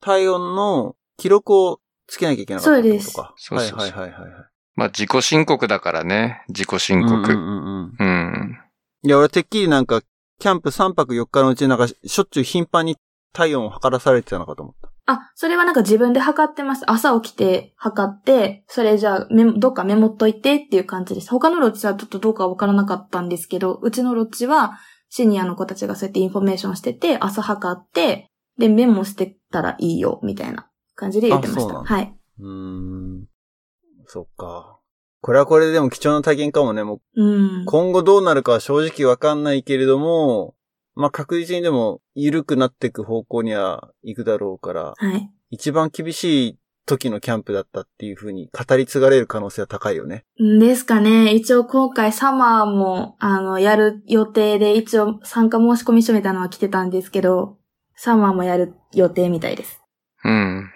[0.00, 2.70] 体温の記録をつけなきゃいけなかった。
[2.74, 4.30] そうですはいはいはいはいはい。
[4.76, 6.44] まあ自己申告だからね。
[6.48, 7.14] 自己申告。
[7.16, 8.04] うんうんうんうん。
[8.04, 8.58] うん。
[9.02, 10.00] いや、俺てっきりなんか、
[10.38, 12.96] キャンプ3泊4日のうちなんか、しょっちゅう頻繁に
[13.34, 14.90] 体温を測らされてたのかと思った。
[15.10, 16.90] あ、それはなんか自分で測ってます。
[16.90, 21.30] 朝起きて測って、それじゃあメモ、どっかメモっといてっていう感じです。
[21.30, 31.82] 他のロッジはちょっとどうかわからなかったんですけど、うちのロッジはシニアの子たちがそうやってインフォメーションしてて、朝測って、で、メモしてたらいいよ、みたいな感じで言ってました。
[31.82, 32.14] はい。
[32.38, 33.26] うーん。
[34.06, 34.78] そっか。
[35.22, 36.82] これはこれででも貴重な体験かもね。
[36.82, 37.64] もううん。
[37.66, 40.54] 今後どうなるかは正直わかんないけれども、
[41.00, 45.30] まあ確実にでも緩くなっていく方向には行くだろうから、はい。
[45.50, 50.24] 一番厳しい時のキャンプだったっていう風に語り継がれる可能性は高いよね。
[50.42, 51.32] んですかね。
[51.32, 57.58] 一応今回サマーも、あの、やる予定で、一応参加申し込み書みたいなのは来てたんですけど、
[57.96, 59.80] サマーもやる予定みたいです。
[60.24, 60.70] うん。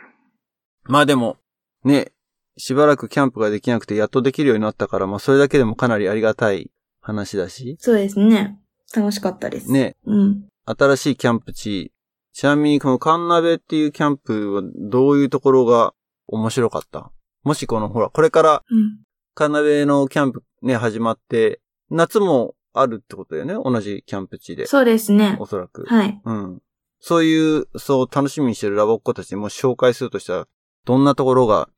[0.85, 1.37] まあでも、
[1.85, 2.13] ね、
[2.57, 8.59] しばらくキャンプができなくてやっとできるようになったから、まあそれだけでもかなりありがたい話だし、そうですね。
[8.95, 9.71] 楽しかったです。。
[9.71, 10.45] ね、うん。
[10.65, 11.93] 新しいキャンプ地、
[12.33, 15.95] ちなみにこのカンナベっていうキャンプはどういうところが
[16.27, 17.13] 面白かった？
[17.43, 18.99] もしこのほら、これからうん。
[19.35, 23.55] カンナベのキャンプね、始まって、夏もあるってことだよね？
[23.55, 24.67] 同じキャンプ地で。
[24.67, 25.47] そうですねお。
[25.47, 25.85] そらく。
[25.87, 26.21] はい。
[26.25, 26.63] うん。
[27.01, 30.49] そういう、そう楽しみにしてるラボっ子たちにもし紹介するとしたら、
[30.87, 31.69] どんなところが、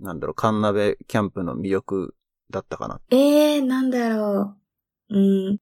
[0.00, 2.14] なんだろう、カンナベキャンプの魅力
[2.50, 3.00] だったかな？
[3.10, 4.56] ええー、なんだろ
[5.10, 5.18] う。
[5.18, 5.18] う
[5.52, 5.58] ん。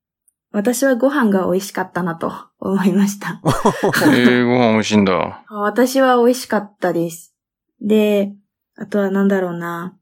[0.54, 3.40] 私はご飯が美味しかったなと思いました。
[4.06, 5.44] えー、ご飯美味しいんだ。
[5.50, 7.34] 私は美味しかったです。
[7.80, 8.36] で、
[8.76, 9.98] あとはなんだろうな。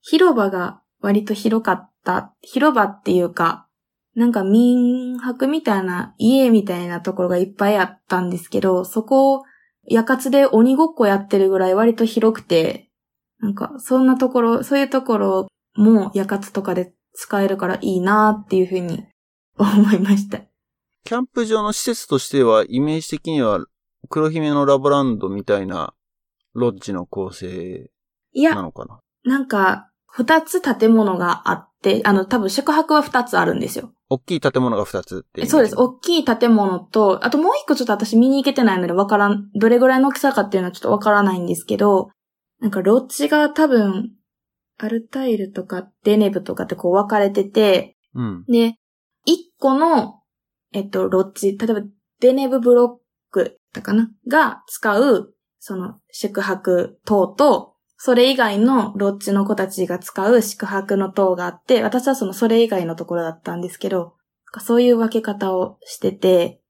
[0.00, 2.32] 広場が割と広かった。
[2.40, 3.66] 広場っていうか、
[4.14, 9.42] なんか民泊みたいな家みたいなところがいっぱいあったんですけど、そこ、
[9.86, 12.88] 夜活で鬼ごっこやってるぐらい割と広くて、
[13.38, 19.04] なんかそんなところ、そういうところも夜活とかで使えるからいいなっていうふうに
[19.64, 20.40] 思いました。
[21.04, 23.64] キャンプ場の施設としては、イメージ的には、
[24.08, 25.94] 黒姫のラボランドみたいな、
[26.54, 27.90] ロッジの構成
[28.32, 29.00] いや、なのかな？
[29.24, 33.92] なんか、二つ建物があって、あの、多分宿泊は二つあるんですよ。
[34.08, 35.76] 大きい建物が2つっていそうです。
[35.76, 42.10] 大きい建物と、あともう一個ちょっと私見に行けてないのでわからん、どれぐらいの大きさかっていうのはちょっとわからないんですけど、
[42.58, 44.10] なんかロッジが多分、
[44.78, 48.44] アルタイルとかデネブとかってこう分かれてて、うん。
[48.48, 48.74] で、
[49.24, 50.20] 一個の、
[50.72, 51.82] えっと、ロッジ、例えば
[52.20, 54.10] デネブブロックだかな？
[54.28, 64.14] が使う、その宿泊等と、それ以外のロッジの子たちが使う宿泊の等があって、私はそのそれ以外のところだったんですけど、
[64.60, 66.60] そういう分け方をしてて、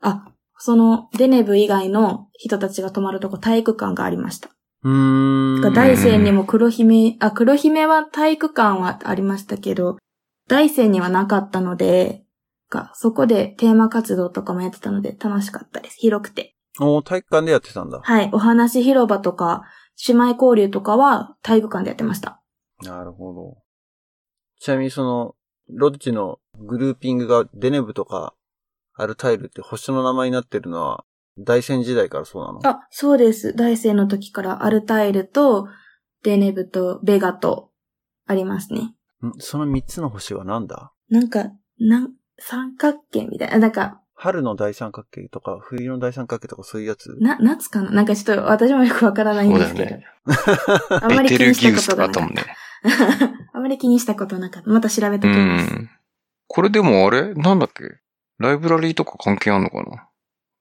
[0.00, 0.26] あ、
[0.58, 4.50] そのデネブ以外の人たちが泊まるとこ体育館がありました。
[4.82, 5.72] うーん。
[5.72, 9.96] 大山にも黒姫、あ、黒姫は体育館はありましたけど、
[10.48, 12.24] 大山にはなかったので、
[12.70, 15.96] がそこでテーマ活動とかもやってたので楽しかったです。
[15.98, 16.56] 広くて。
[16.80, 18.00] おー体育館でやってたんだ。
[18.02, 18.30] はい。
[18.32, 19.62] お話広場とか、
[20.08, 22.42] 姉妹交流とかは体育館でやってました。
[22.82, 23.58] なるほど。
[24.58, 25.34] ちなみにその、
[25.68, 28.34] ロッジのグルーピングがデネブとか、
[28.94, 31.04] アルタイルって星の名前になってるのは、
[31.38, 32.60] 大戦時代からそうなの？
[32.64, 33.54] あ、そうです。
[33.54, 35.68] 大生の時からアルタイルと、
[36.22, 37.70] デネブとベガと、
[38.26, 38.94] ありますね。
[39.22, 40.92] んその三つの星はなんだ？
[41.10, 47.16] なんか、なん、三角形みたいな、なんか、春の大三角形とか、冬の大三角形とかそういうやつ？
[47.20, 47.90] な、夏かな？
[47.90, 49.88] なんかちょっと私もよくわからないんですけど。
[49.90, 50.06] そうだよね
[51.02, 52.42] あんまり気にしたことなかっあったもんね。
[52.42, 52.48] た。
[53.54, 54.70] あんまり気にしたことなかった。
[54.70, 55.74] また調べとうきます。
[55.74, 55.90] ん。
[56.46, 57.34] これでもあれ？
[57.34, 57.82] なんだっけ？
[58.38, 60.08] ライブラリーとか関係あんのかな？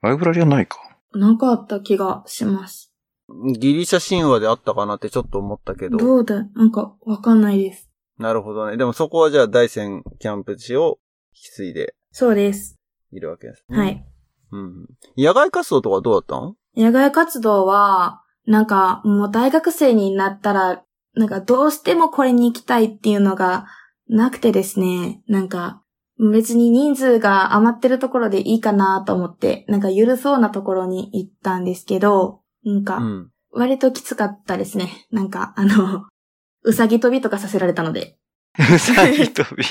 [0.02, 0.80] ライブラリーはないか。
[1.14, 2.92] なんかあった気がします。
[3.58, 5.98] ギリシャ神話であったかなってちょっと思ったけど。
[5.98, 6.44] どうだ？
[6.56, 7.90] なんかわかんないです。
[8.24, 8.78] なるほどね。
[8.78, 11.00] でもそこはじゃあ大山キャンプ地を
[11.34, 12.80] 引き継いでそうです。
[13.12, 13.78] いるわけですね。
[13.78, 14.06] はい。
[14.54, 14.88] うん。
[15.18, 20.84] 野外活動とかどうだったの野外活動は、なんかもう大学生になったら、
[21.16, 23.66] なんかどうしてもこれに行きたいっていうのが
[24.08, 25.84] なくてですね、なんか
[26.32, 33.30] 別に人数が余ってるところでいいかなと思って、なんか緩そうなところに行ったんですけど、なんかうん。
[33.52, 35.08] 割ときつかったですね。
[35.12, 36.06] なんかあの、
[36.64, 38.18] うさぎ跳びとかさせられたので。
[38.58, 39.64] うさぎ跳び。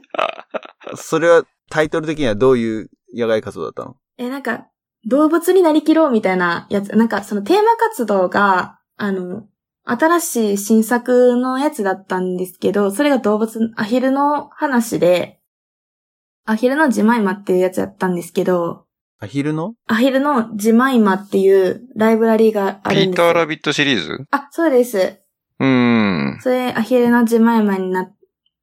[0.96, 3.96] それはタイトル的にはどういう野外活動だったの？
[4.18, 4.66] え、なんか、
[5.06, 9.46] 動物になりきろうみたいなやつ、なんかそのテーマ活動が、あの、
[9.84, 15.40] 新しい新作のやつだったんですけど、それが動物、アヒルの話で、
[16.46, 18.86] アヒルのジマイマっていうやつやったんですけど、
[19.20, 19.74] アヒルの？
[19.86, 23.26] アヒルのジマイマっていうライブラリーがあピるんですよ。
[23.26, 24.26] ーターラビットシリーズ？
[24.30, 25.18] あ、そうです。
[25.60, 26.38] うーん。
[26.40, 28.10] それ、アヒルのジマイマにな、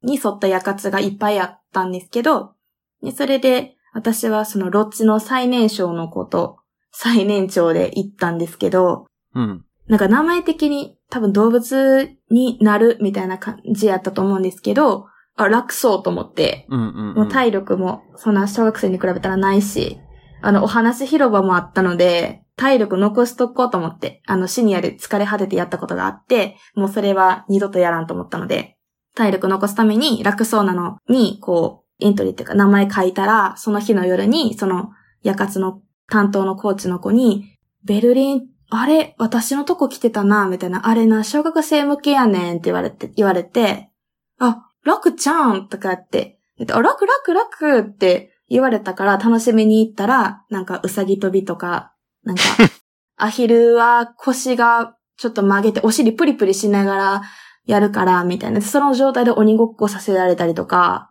[0.02, 2.54] に沿ったヤカツがいっぱいあったんですけど、
[3.02, 6.58] でそれで、私はそのロッチの最年少の子と
[6.92, 9.64] 最年長で行ったんですけど、うん。
[9.88, 17.14] なんか名前的に多分動物になるみたいな感じやったと思うんですけど、あ、楽そうと思って、うんうん、うん。
[17.14, 19.98] もう体力もそんな小学生に比べたらないし、
[20.40, 28.76] あの、お話広場もあったので、体力残しとこうと思って、あの、シニアで疲れ果ててやったことがあって、もうそれは二度とやらんと思ったので、
[29.14, 34.90] 体力残すために楽そうなのに、こう、エントリーっていうか名前書いたら、その日の夜に、その、
[35.22, 37.44] 夜活の担当のコーチの子に、
[37.84, 43.90] ベルリン、あれ、私のとこ来てたな、みたいな、あれな、小学生向けやねんって言われて、言われて、
[44.38, 46.38] あ、楽ちゃんとかって、
[46.70, 51.91] あ楽楽楽って言われたから楽しみに行ったら、なんかうさぎ跳びとか、
[52.24, 52.42] なんか、
[53.16, 57.22] アヒルは腰がちょっと曲げてお尻プリプリしながら
[57.66, 58.60] やるから、みたいな。
[58.60, 61.10] その状態で鬼ごっこさせられたりとか、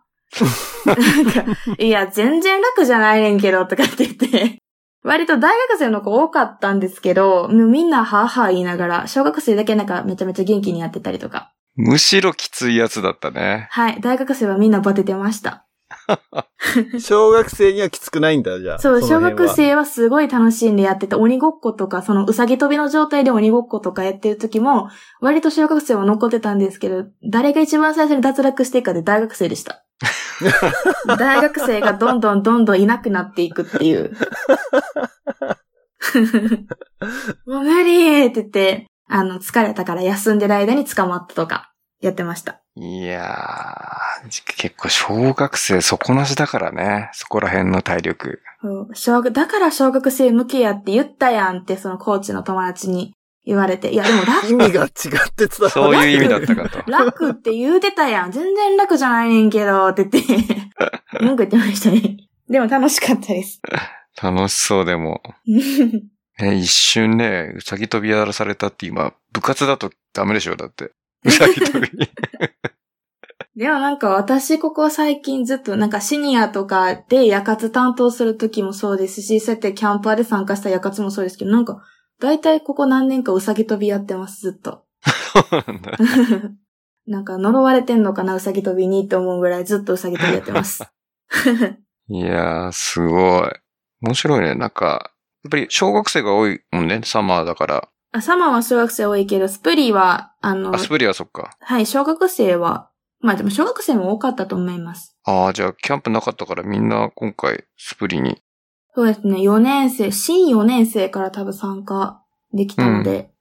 [0.86, 1.44] なんか、
[1.78, 4.58] いや、全然楽じゃないねんけど、とかって言って。
[5.04, 11.52] 割と大学生の子多かったんですけど、もうみんなはぁはぁ言いながら、小学生だけなんかめちゃめちゃ元気にやってたりとか。
[11.74, 13.68] むしろきついやつだったね。
[13.70, 15.66] はい、大学生はみんなバテてました。
[16.98, 18.78] 小学生にはきつくないんだ、じゃあ。
[18.78, 24.88] そう、小学生はすごい楽しんでやってて、鬼ごっことか、そのうさぎ跳びの状態で鬼ごっことかやってる時も、
[25.20, 29.84] 割と小学生は残ってたんですけど、誰が一番最初に脱落していくかで大学生でした。
[31.18, 34.16] 大学生がどんどんどんどんいなくなっていくっていう。
[37.46, 41.71] もう無理って言って、あの、疲れたから休んでる間に捕まったとか、
[42.02, 42.60] やってました。
[42.74, 47.10] いやー、結構小学生底なしだからね。
[47.12, 48.42] そこら辺の体力。
[48.60, 53.14] そう小学、だから小学生向けやって言ったやんって、そのコーチの友達に
[53.46, 54.90] 言われて、いやでも楽意味が違っ
[55.32, 55.70] て伝わる。
[55.70, 56.82] そういう意味だったかと。
[56.90, 58.32] 楽って言うてたやん。
[58.32, 60.54] 全然楽じゃないねんけど、って言って、
[61.22, 62.16] 文句言ってましたね。
[62.48, 63.60] でも楽しかったです。
[64.20, 65.22] 楽しそうでも。
[66.40, 70.90] え、一瞬ね、うさぎ跳びやらされたって今、部活だとダメでしょだって。
[71.24, 71.88] うさぎ跳び。
[73.54, 81.82] でもなんか私ここ最近ずっとなんかシニアとかで夜活担当する時もそうですし、そうやってキャンパーで参加した夜活もそうですけど、なんか
[82.18, 84.84] 大体ここ何年かうさぎ跳びやってます、ずっと。
[85.04, 85.98] そうなんだ。
[87.06, 90.84] なんか呪われてんのかな、うさぎ跳びにって思うぐらいずっとうさぎ跳びやってます。
[92.08, 93.50] いやー、すごい。
[94.02, 94.54] 面白いね。
[94.54, 95.12] なんか、
[95.44, 97.88] やっぱり小学生が多いもんね、サマーだから。
[98.14, 101.56] あサマーは小学生多いけど、スプリーは、あのあ、、スプリはそっか。
[101.60, 105.16] はい、小学生は、まあでも小学生も多かったと思います。
[105.24, 108.42] ああ、じゃあ、キャンプなかったからみんな今回、スプリに。
[108.94, 112.22] そうですね、4年生、新4年生から多分参加
[112.52, 113.32] できたので、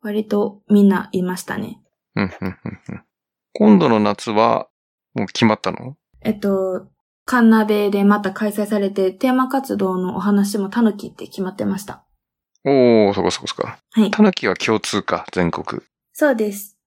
[0.00, 1.82] 割とみんないましたね。
[2.14, 2.56] うん、うん、うん、
[2.88, 3.04] うん。
[3.52, 4.68] 今度の夏は、
[5.14, 5.96] もう決まったの？
[6.22, 6.86] えっと、
[7.26, 12.03] カンナベでまた開催されて、テーマ活動のお話もタヌキって決まってました。
[12.66, 13.66] おー、そこそこそこ。
[13.66, 14.10] はい。
[14.10, 15.82] タヌキは共通か、全国。
[16.12, 16.78] そうです。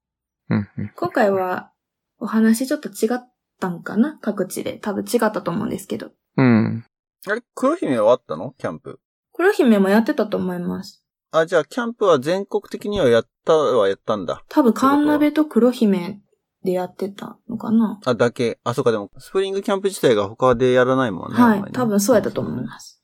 [0.49, 0.91] うんうん。
[0.95, 1.71] 今回は、
[2.19, 3.19] お話ちょっと違っ
[3.59, 4.17] たんかな？
[4.21, 4.79] 各地で。
[4.79, 6.11] 多分違ったと思うんですけど。
[6.37, 6.83] うん。
[7.27, 8.55] あれ、黒姫はあったの？
[8.57, 8.99] キャンプ。
[9.33, 11.05] 黒姫もやってたと思います。
[11.31, 14.43] あ、じゃあ、キャンプは全国的にはやったはやったんだ。
[14.49, 16.21] 多分カンナベと黒姫
[16.63, 17.99] でやってたのかな？
[18.03, 18.57] あ、だけ。
[18.63, 21.71] あ、そうか、でも、スプリングキャンプ自体が他でやらないもんねはい。
[21.71, 23.03] 多分そうやったと思います。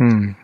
[0.00, 0.36] うん。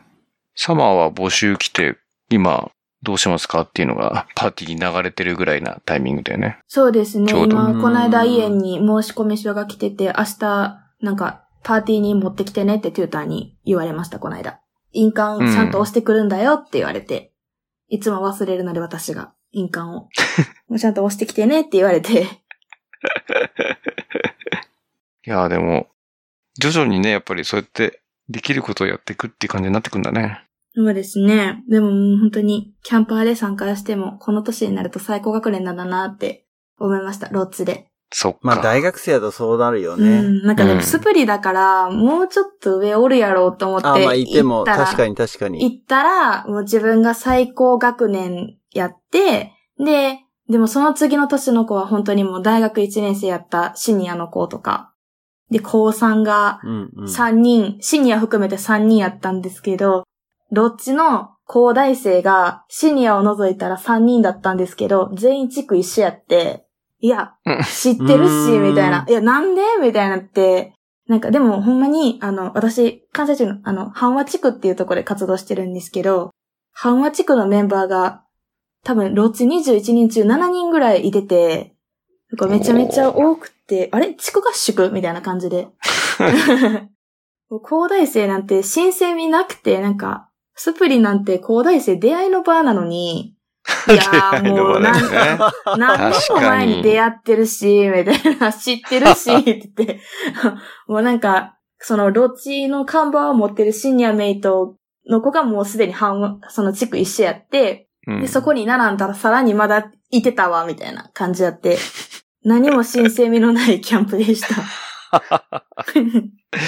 [0.57, 1.97] サマーは募集来て、
[2.31, 2.71] 今、
[3.03, 6.59] どうしますかっていうのが、パーティーに流れてるぐらいなタイミングだよね。
[6.67, 7.29] そうですね。
[7.29, 14.61] ちょうど今、この間家に申し込み書が来てて、明日、なんか、パーティーに持ってきてねってテューターに言われました、この間。
[14.93, 17.33] 印鑑ちゃんと押してくるんだよって言われて、
[17.89, 20.09] いつも忘れるので私が印鑑を。
[20.79, 22.23] ちゃんと押してきてねって言われて、
[25.27, 25.89] いやーでも、
[26.59, 30.46] 徐々にね、やっぱりそうやってできることをやっていくっていう感じになってくんだね。
[30.77, 31.65] そうですね。
[31.71, 36.47] でももう本当に、キャンパーで参加しても、この年になると最高学年なんだなって
[36.79, 37.89] 思いました、ロッツで。
[38.13, 38.39] そっか。
[38.43, 40.21] まあ、大学生だとそうなるようね。
[40.21, 40.43] ん。
[40.43, 43.89] なんかでうんもスプリだから、もうちょっと上おるやろうと思って。
[43.89, 45.65] あ、まあ、いても、行ったら確かに確かに。
[45.65, 54.93] 行ったら、もう自分が最高学年やって、で、でもその次の年の子は本当にもう大学1年生やったシニアの子とか、
[55.51, 57.05] で、高3がうんうん。
[57.07, 60.05] 3人、シニア含めて3人やったんですけど、
[60.53, 66.67] どっちの高大生がシニアを除いたら3人だったんですけど、全員地区一緒やって、
[66.99, 69.05] いやうん、知ってるし、みたいな。
[69.09, 69.63] いや、なんで？
[69.81, 70.73] みたいなって、
[71.09, 76.31] なんかでもほんまに、あの、私、関西中の、あの、阪和地区っていうところで活動してるんですけど、
[76.77, 78.25] 阪和地区のメンバーが、
[78.83, 81.75] 多分、ロッチ21人中7人ぐらいいてて、
[82.31, 84.15] なんかめちゃめちゃ多くて、あれ？
[84.15, 84.91] 地区合宿？
[84.91, 85.69] みたいな感じで。
[87.63, 90.26] 高大生なんて新鮮味なくて、なんか、
[90.57, 93.37] スプリなんて高大生出会いの場なのに、
[93.89, 95.39] いやーもうなんね。
[95.77, 100.01] 何年も前に出会ってるし、みたいな、知ってるし、って言って、
[100.87, 104.77] もうなんか、そのロッチの看板を持ってるシニアメイト
[105.09, 111.77] の子がもうすでに半、その地区一緒やって、うんで、そこに並んだらさらにまだいてたわ、みたいな感じやって、
[112.45, 114.55] 何も新鮮味のないキャンプでした。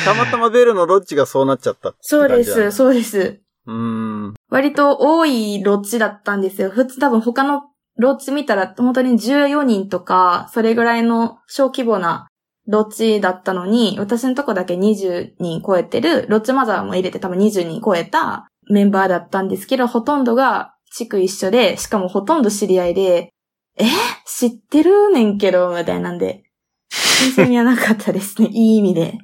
[0.04, 3.40] たまたまベルのロッチがそうなっちゃったそうです、そうです。
[4.48, 6.70] 割と多いロッチだったんですよ。
[6.70, 7.62] 普通多分他の
[7.98, 12.28] ロッチ見たら本当に14人とか、それぐらいの小規模な
[12.66, 23.30] ロッチだったのに、私のとこだけ20人超えてる、ロッチマザーも入れて多分20人超えたメンバーだったんですけど、ほとんどが地区一緒で、しかもほとんど知り合いで、
[23.76, 23.84] え？
[24.26, 26.44] 知ってるねんけど、みたいなんで、
[26.90, 28.48] 新鮮味はなかったですね。
[28.50, 29.18] いい意味で。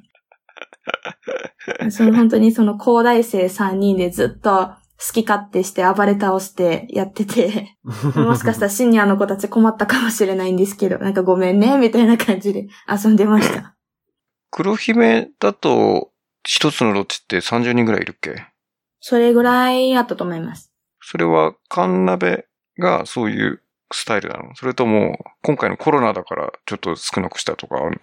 [1.89, 7.77] その本当にその高大生3人でずっと好き勝手して暴れ倒してやってて、
[8.15, 13.75] もしかしたらシニアの子たち困ったかもしれないんですけど、なんかごめんね、みたいな感じで遊んでました。
[14.51, 16.11] 黒姫だと、
[16.47, 18.45] 一つのロッチって30人ぐらいいるっけ？
[19.01, 20.71] それぐらいあったと思います。
[21.01, 22.45] それは、カンナベ
[22.79, 24.55] がそういうスタイルなの？
[24.55, 27.99] それとも、今回のコロナだからちょっと少なくしたとかある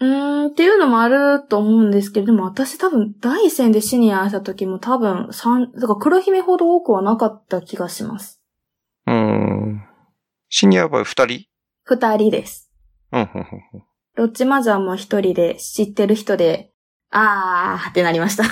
[0.00, 8.40] うーん、っていうのもあると思うんですけど、でも私多分第戦でシニアした時も多分三、だから黒姫ほど多くはなかった気がします。
[9.06, 9.20] のうー
[9.74, 9.82] ん。
[10.48, 11.46] シニアは二人？
[11.84, 12.70] 二人です。
[13.12, 13.84] うん、うん、うんうん。
[14.16, 16.72] ロッチマザーも一人で知ってる人で、
[17.10, 18.44] あーってなりました。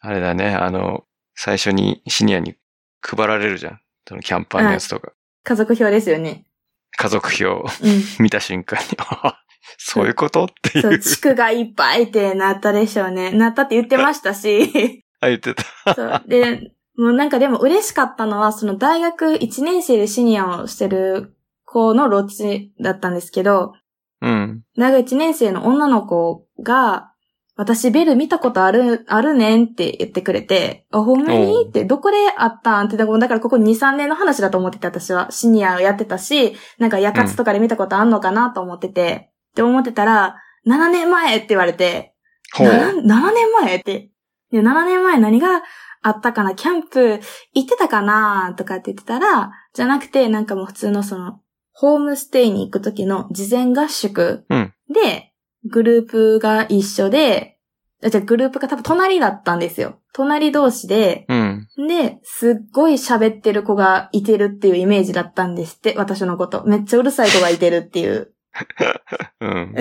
[0.00, 1.04] あれだね、あの、
[1.34, 2.56] 最初にシニアに
[3.00, 3.80] 配られるじゃん。
[4.08, 5.12] そのキャンパーのやつとか。
[5.44, 6.45] 家族表ですよね。
[6.96, 8.02] 家族表をうん。
[8.24, 9.38] 見た瞬間に、あ
[9.78, 10.44] そういうこと？
[10.44, 10.98] っていそう、う。
[10.98, 13.30] 地区がいっぱいってなったでしょうね。
[13.32, 15.04] なったって言ってましたし。
[15.20, 15.94] あ、言ってた。
[15.94, 16.22] そう。
[16.26, 23.74] で、もうなんかでも嬉しかったのは、その大学1年生でシニアをしてる子のロッチだったんですけど、
[24.22, 24.62] うん。
[24.78, 27.12] 大学1年生の女の子が、
[27.58, 31.66] 私ベル見たことある、あるねんって言ってくれて、あ、ほんまに？
[31.66, 32.88] って、どこであったん？
[32.88, 35.30] って、だからここ2、3年の話だと思ってて、私は。
[35.30, 40.36] シニアをやってたし、なんか、夜活とかで見たことあんのかなと思ってて、って思ってたら、
[40.66, 42.14] 7年前って言われて、
[42.52, 42.68] ほう。
[42.68, 44.10] 7, 7年前って？
[44.52, 45.62] で、7年前何が
[46.02, 46.54] あったかな？
[46.54, 47.20] キャンプ
[47.54, 51.40] 行ってたかなとかって言ってたら、じゃなくて、なんかもう普通のその、
[51.72, 55.25] ホームステイに行く時の事前合宿うんで、
[55.70, 57.58] グループが一緒で、
[58.04, 60.00] あじゃあグループが多分隣だったんですよ。
[60.12, 61.68] 隣同士で、うん。
[61.88, 66.64] で、すっごい喋ってる子がいてるっていうイメージだったんですって、私のこと。
[66.66, 68.34] めっちゃうるさい子がいてるっていう。
[69.40, 69.74] うん。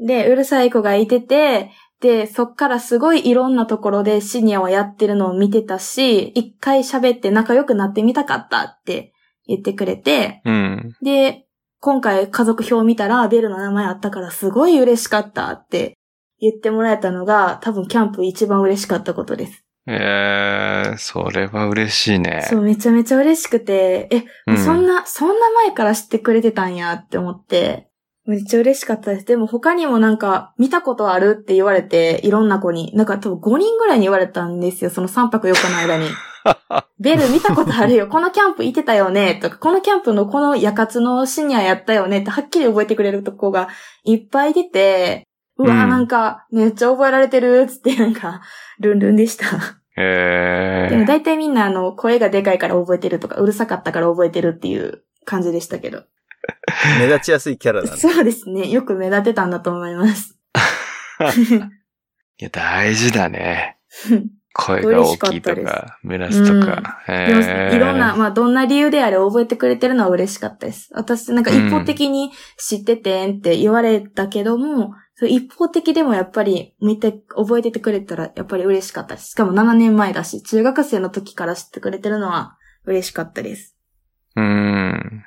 [0.00, 9.12] で、うるさい子がいてて、で、そっからすごいいろんなところでシニアをやってるのを見てたし、一回喋って仲良くなってみたかったって
[9.46, 10.96] 言ってくれて、うん。
[11.02, 11.47] で、
[11.80, 15.96] 今回家族表を見たらベルの名前あったからすごい嬉しかったって
[16.40, 19.64] 言ってもらえたのが多分キャンプ一番嬉しかったことです。
[19.90, 22.44] えー、それは嬉しいね。
[22.48, 27.87] そう、めちゃめちゃ嬉しくて、え、うんそんな、そんな前から知ってくれてたんやって思って、
[28.28, 29.24] めっちゃ嬉しかったです。
[29.24, 36.08] でも他にもなんか、見たことあるって言われて、いろんな子に、なんか多分5人ぐらいに言われたんですよ、その3泊4日の間に。
[37.00, 43.68] ベル見たことあるよ、このキャンプ行ってたよね、とか、このキャンプのこの夜活のシニアやったよねってはっきり覚えてくれるとこが
[44.04, 45.26] いっぱい出て、
[45.56, 48.42] うわ、うんなんか、めっちゃ覚えられてる、つってなんか、
[48.78, 49.46] ルンルンでした。
[49.96, 56.02] えでもー、大体みんなあの、声がでかいから覚えてるとか、うるさかったから覚えてるっていう感じでしたけど。
[56.98, 57.96] 目立ちやすいキャラなんだ。
[57.96, 58.68] そうですね。
[58.68, 60.36] よく目立ってたんだと思います。
[62.40, 63.78] いや、大事だね。
[64.54, 67.00] 声が大きいとかか、目立つとか。
[67.06, 70.90] いろんな、まあ、どんな理由であれ覚えてくれてるのは嬉しかったです。
[70.94, 79.30] 私、なんか一方的に知っててんって言われたけども、そう一方的でもやっぱり見て、覚えててくれたらやっぱり嬉しかったです。
[79.30, 83.76] しかも7年前だし、中学生の時から知ってくれてるのは嬉しかったです。
[84.34, 85.24] うーん。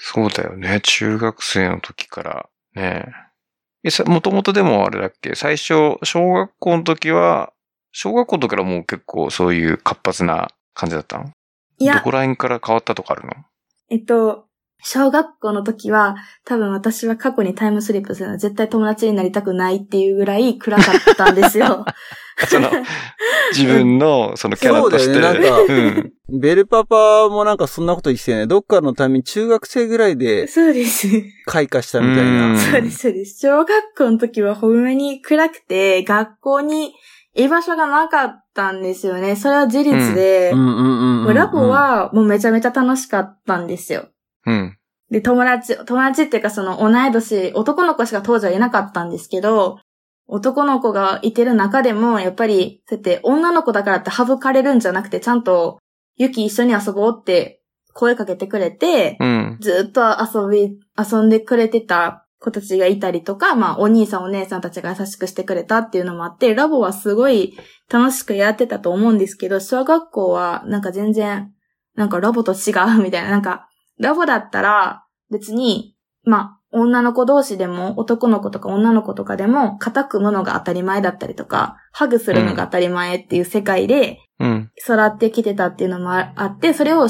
[0.00, 0.80] そうだよね。
[0.82, 2.48] 中学生の時から。
[2.74, 3.06] ね
[3.84, 3.90] え。
[3.90, 5.34] さ、もともとでもあれだっけ？
[5.34, 7.52] 最初、小学校の時は、
[7.92, 11.30] 小学校の時からもう結構そういう活発な感じだったの？
[11.78, 13.32] いや、どこら辺から変わったとかあるの？
[13.88, 14.46] えっと、
[14.82, 21.84] 小学校の時は、多分私は過去にタイムスリップするのは絶対友達になりたくないっていうぐらい暗かったんですよ。
[22.48, 22.70] その、
[23.52, 25.14] 自分のそのキャラとして。
[25.14, 26.40] そうだよねなんかうん。
[26.40, 28.46] ベルパパもなんかそんなこと言ってたよね。
[28.46, 31.08] どっかのために中学生ぐらいでそうです。
[31.46, 32.58] 開花したみたいうんな。
[32.58, 33.40] そうです、そうです。
[33.40, 36.94] 小学校の時はほんまに暗くて、学校に
[37.34, 39.36] 居場所がなかったんですよね。
[39.36, 41.34] それは事実で、うんうんうんうんうん。
[41.34, 44.08] ラボはもうめちゃめちゃ楽しかったんですよ。
[44.44, 44.76] うん。
[45.10, 49.78] で、友達、友達っていうかその同い年、男の子しか当時はいなかったんですけど、
[50.28, 55.78] 男の子がいてる中でも、やっぱり、そうやって女の子だからって省かれるんじゃなくて、ちゃんと、
[56.16, 57.62] ユキ一緒に遊ぼうって
[57.92, 59.58] 声かけてくれて、うん。
[59.60, 67.56] ずっと遊び、遊んでくれてた子たちがいたりとか、まあ、お兄さんお姉さんたちが優しくしてくれたっていうのもあって、ラボはすごい
[67.90, 71.52] 楽しくやってたと思うんですけど、小学校はなんか全然、
[71.94, 73.68] なんかラボと違うみたいな、なんか、
[73.98, 84.70] ラボだったら別に、まあ、女の子同士でも男の子とか女の子とかでも肩組むのが当たり前だったりとか、ハグするのが当たり前っていう世界でうん。
[84.76, 87.08] 育ってきてたっていうのもああって、それを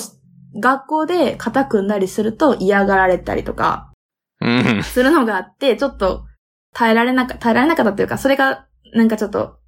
[0.55, 3.93] 学校で肩組んだりすると嫌がられたりとか、
[4.41, 4.83] うん。
[4.83, 6.25] するのがあって、ちょっと
[6.73, 9.59] 耐えられなか、耐えられなかったというか、それがなんかちょっと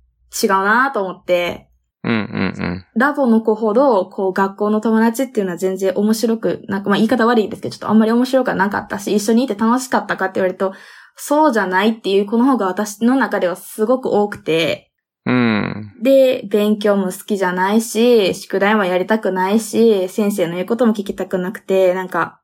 [0.42, 1.68] 違うなと思って、
[2.13, 2.15] うん。
[2.15, 2.85] うん。
[2.97, 10.73] ラボの子ほど、こう学校の友達っていうのは全然面白く、なんかまあ言い方悪いですけど、ちょっとあんまり面白くはなかったし、一緒にいて楽しかったかって言われると、
[11.17, 14.91] そうじゃないっていう子の方が私の中ではすごく多くて、
[15.27, 15.93] うん。
[16.03, 22.41] で、勉強も好きじゃないし、宿題もやりたくないし、先生の言うことも聞きたくなくて、なんか、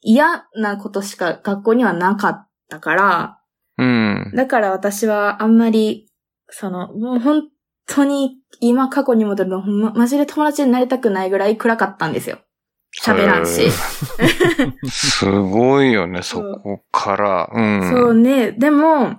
[0.00, 3.38] 嫌なことしか学校にはなかったから、
[3.78, 4.32] うん。
[4.34, 6.08] だから私はあんまり、
[6.48, 7.44] その、もう本
[7.86, 12.38] 当に今過去に戻るの、ま、マジで友達になりたくないぐらい暗かったんですよ。
[13.02, 13.70] 喋らんし。
[14.88, 17.50] すごいよね、そこから。
[17.52, 17.90] うん。
[17.90, 18.52] そうね。
[18.52, 19.16] でも、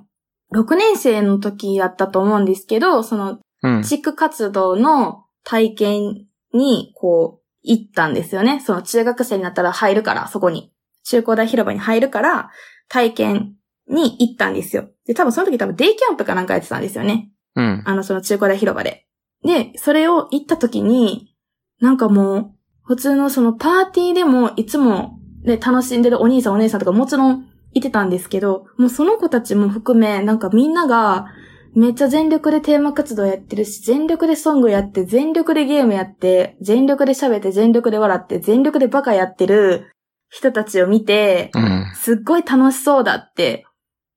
[0.54, 3.84] 6年生の時だったと思うんですけど、その、うん。
[3.84, 8.62] 地区活動の体験に、こう、行ったんですよね。
[8.66, 10.72] その中学生になったら入るから、そこに。
[11.04, 12.52] 中高大広場に入るから、
[12.88, 13.56] 体験
[13.90, 14.88] に行ったんですよ。
[15.06, 17.32] で、多分その時多分デイキャンプかなんかやってたんですよね。
[17.56, 17.84] うん。
[17.86, 19.08] あの、その中高大広場で。
[19.44, 21.36] で、それを行った時に、
[21.80, 22.52] なんかもう、
[22.84, 31.28] 普通のそのパーティーでもいつもね、楽しんでるお兄さんお姉さんとかもちろんいてたんですけど、もうその子たちも含め、なんかみんなが、
[31.76, 39.92] めっちゃ全力でテーマ活動やってるし、全力でソングやって、全力でゲームやって、全力で喋って、全力で笑って、全力でバカやってる
[40.30, 41.92] 人たちを見て、うん。
[41.96, 43.66] すっごい楽しそうだって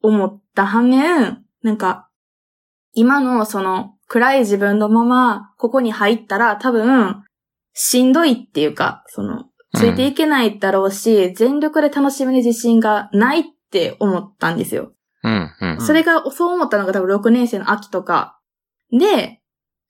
[0.03, 2.07] 思った反面、なんか、
[2.99, 7.22] 今のその暗い自分のままここに入ったら多分
[7.72, 9.44] しんどいっていうか、その、
[9.76, 14.92] ついていけないだろうし、全力で楽しみに自信がないって思ったんですよ。
[15.22, 15.51] うん。
[15.61, 15.80] うん。
[15.80, 18.40] それが、そう思ったのが多分6年生の秋とか。
[18.90, 19.42] で、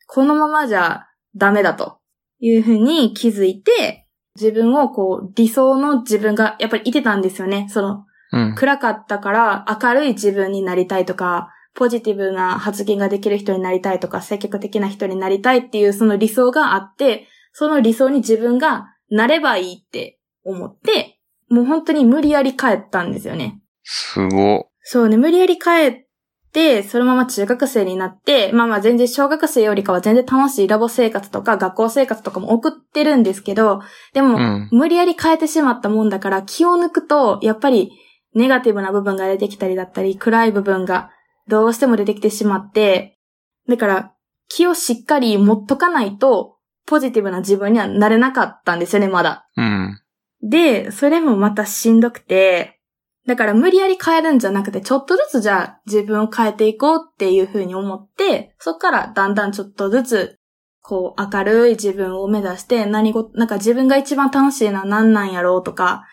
[0.07, 1.99] このままじゃダメだと
[2.41, 4.07] いうふうに気づいて、
[4.39, 7.69] 自分をこう、理想の自分がやっぱりいてたんですよね。
[7.71, 8.55] その、うん。
[8.55, 11.49] 暗かったから明るい自分になりたいとか、
[11.79, 23.61] ポジティブな発言ができる人になりたいとか、積極的な人になりたいっていうその理想があって、その理想に自分がなればいいって思って、もう本当に無理やり帰ったんですよね。
[23.85, 24.69] すご。
[24.83, 26.07] そうね、無理やり帰っ
[26.53, 33.83] て、そのまま中学生になって、まあまあ全然小学生よりかは全然楽しいラボ生活とか学校生活とかも送ってるんですけど、
[34.15, 34.69] でも、うん。
[34.73, 37.93] 無理やり変えてしまったもんだから気を抜くと、やっぱり
[38.35, 41.13] ネガティブな部分が出てきたりだったり、暗い部分が
[41.49, 43.19] どうしても出てきてしまって、
[43.69, 44.15] だから
[44.49, 49.49] 気をしっかり持っとかないと、ポジティブな自分にはなれなかったんですよね、まだ。
[49.57, 50.01] うん。
[50.43, 52.81] で、それもまたしんどくて、
[53.27, 60.39] だから無理やり変えるんじゃなくて、ちょっとずつじゃあ自分を変えていこうっていう風に思って、そっからだんだんちょっとずつ、
[60.81, 66.07] こう明るい自分を目指して、何ご、なんか自分が一番楽しいのは何なんやろうとか、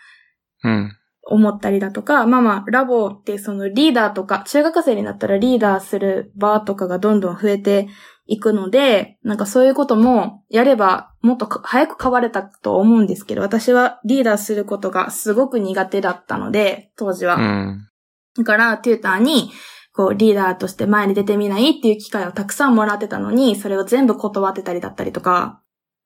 [0.62, 0.92] うん。
[1.28, 7.88] 思ったりだとか、まあまあ、ラボってそのリーダーとか、中学生になったらリーダーする場とかがどんどん増えて
[8.26, 17.36] いくので、なんかそういうこともやればもっとか早く変われたと思うんですけど、私はリーダーすることがすごく苦手だったので、当時は。
[17.36, 17.88] うん。
[18.36, 19.50] だから、テューターに、
[19.92, 25.62] こう、リーダーとして前に出てみないっていう機会をたくさんもらってたのに、それを全部断ってたりだったりとか、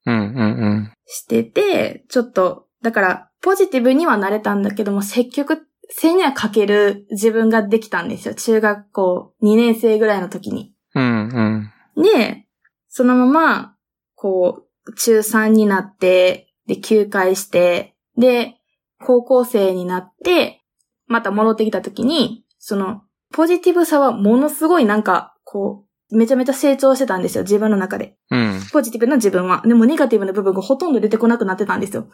[0.07, 0.15] うん。
[0.15, 0.93] うん。
[1.07, 8.35] してて、ちょっと、だから、ポジティブにはなれたんだけども、積極性には欠ける自分ができたんですよ。
[8.35, 10.73] 中学校2年生ぐらいの時に。
[10.95, 11.73] うん。
[11.97, 12.03] うん。
[12.03, 12.47] で、
[12.89, 13.77] そのまま、
[14.15, 18.57] こう、中3になって、で、休会して、で、
[19.05, 20.63] 高校生になって、
[21.07, 28.17] また戻ってきた時に、その、ポジティブさはものすごいなんか、こう、めちゃめちゃ成長してたんですよ、自分の中で。
[28.31, 28.61] うん。
[28.73, 29.63] ポジティブな自分は。
[29.65, 32.09] でもネガティブな部分がほとんど出てこなくなってたんですよ。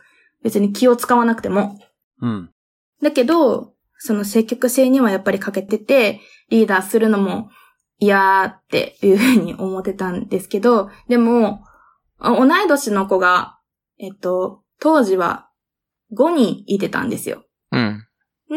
[0.46, 1.76] 別に気を使わなくても。
[2.22, 2.50] うん。
[3.02, 6.20] だけど、その積極性にはやっぱり欠けてて、
[6.50, 7.50] リーダーするのも
[7.98, 11.64] 嫌っていうふうに思ってたんですけど、でも、
[12.20, 13.58] あ同い年の子が、
[13.98, 15.50] えっと、当時は
[16.16, 17.42] 5人いてたんですよ。
[17.72, 18.06] うん。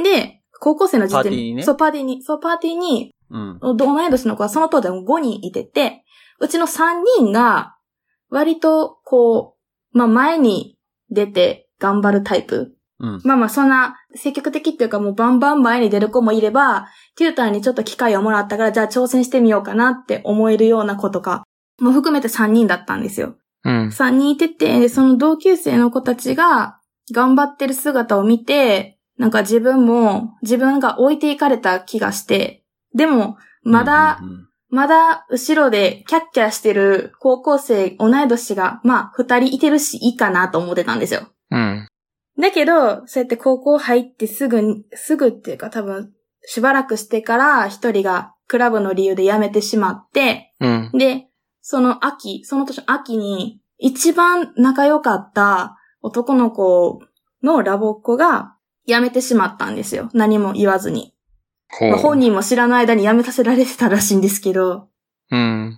[0.04, 3.60] で、高校生の時点パーティーにねそう、パーティーに、そう、パーティーにうん。
[3.78, 6.04] 同い年の子はその当時は5人いてて、
[6.40, 7.78] うちの3人が、
[8.30, 9.56] 割と、こ
[9.94, 10.78] う、まあ前に
[11.10, 12.76] 出て頑張るタイプ。
[13.00, 13.22] うん。
[13.24, 21.44] まあまあそんな積極的っていうかもうバンバン前に出る子もいれば、テューターにちょっと機会をもらったからじゃあ挑戦してみようかなって思えるような子とか、
[21.80, 23.36] も含めて3人だったんですよ。
[23.64, 23.88] うん。
[23.88, 26.80] 3人いてて、でその同級生の子たちが
[27.14, 32.64] 頑張ってる姿を見て、なんか自分も自分が置いていかれた気がして、
[32.96, 41.28] でも、まだう、んうんまだ後ろでキャッキャしてる高校生、同い年が、まあ、二人いてるし、いいかなと思ってたんですよ。
[41.52, 41.88] うん。
[42.40, 50.92] だけど、そうやって高校入ってすぐに、すぐっていうか多分、しばらくしてから一人がクラブの理由で辞めてしまって、うん。
[50.94, 51.28] で、
[51.62, 57.00] その秋、その年の秋に、一番仲良かった男の子
[57.44, 58.56] のラボっ子が
[58.88, 60.10] 辞めてしまったんですよ。
[60.14, 61.14] 何も言わずに。
[61.70, 64.88] ほまあ本人も知らない間に辞めさせられてたらしいんですけど、
[65.32, 65.78] うん。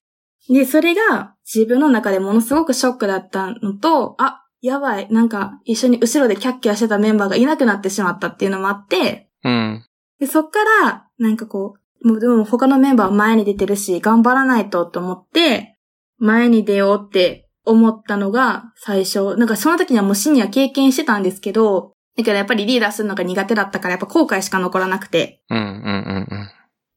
[0.50, 9.84] で、それが自分の中でものすごくショックだったのと、あ、やばい、なんか一緒に後ろでキャッキャしてたメンバーがいなくなってしまったっていうのもあって、うん。
[10.20, 15.78] で、そっから、なんかこう、もうでも他のメンバーは前に出てるし、頑張らないとと思って、
[16.20, 19.36] 前に出ようって思ったのが最初。
[19.36, 25.41] なんかその時にはもうシニア経験してたんですけど、だけどやっぱりリーダーするのが苦手だったからやっぱ後悔しか残らなくて。
[25.49, 25.57] うん。
[25.57, 26.28] うん。
[26.30, 26.49] うん。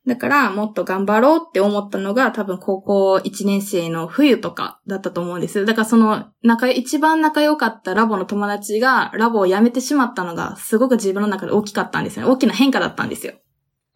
[0.07, 5.65] だから、もっと頑張ろうって思ったのが、多分高校1年生の冬とかだったと思うんです。
[5.65, 12.33] だからその、仲、一番仲良かったラボの友達が、ラボを辞めてしまったのが、すごく自分の中で大きかったんですよね。
[12.33, 13.33] 大きな変化だったんですよ。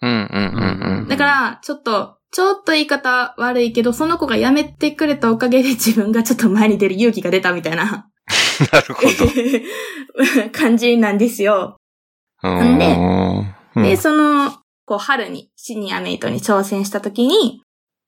[0.00, 0.10] うん。
[0.10, 0.98] うん。
[1.00, 1.08] うん。
[1.08, 8.08] だから、ちょっと、ちょっと言い方悪いけど、その子が辞めてくれたおかげで自分がちょっと前に出る勇気が出たみたいな
[8.72, 9.02] なるほ
[10.52, 11.76] 感じなんですよ。
[12.42, 12.50] ど。
[12.50, 12.96] んで
[13.76, 14.57] うんで、その、
[14.88, 17.62] こう、春にシニアメイトに挑戦した時に、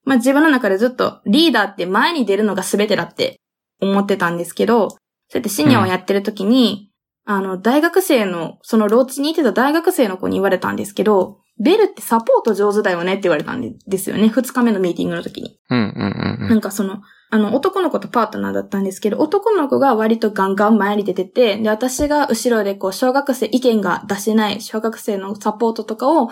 [0.04, 3.38] まあ自分の中でずっとリーダーって前に出るのが全てだって
[3.80, 4.98] 思ってたんですけど、そう
[5.34, 6.90] やってシニアをやってる時に、
[7.26, 14.28] あの、大学生の、そのローチにいてた大学生の子に言われたんですけど、ベルってサポート上手だよねって言われたんですよね。
[14.28, 15.58] 二日目のミーティングの時に。
[15.68, 15.78] うん。
[15.78, 16.38] うん。
[16.40, 16.48] うん。
[16.48, 17.02] なんかその、
[17.32, 26.30] あの、男の子とパートナーだったんですけど、男の子が割とガンガン前に出てて、で、私が後ろでこう、小学生、意見が出せない小学生のサポートとかを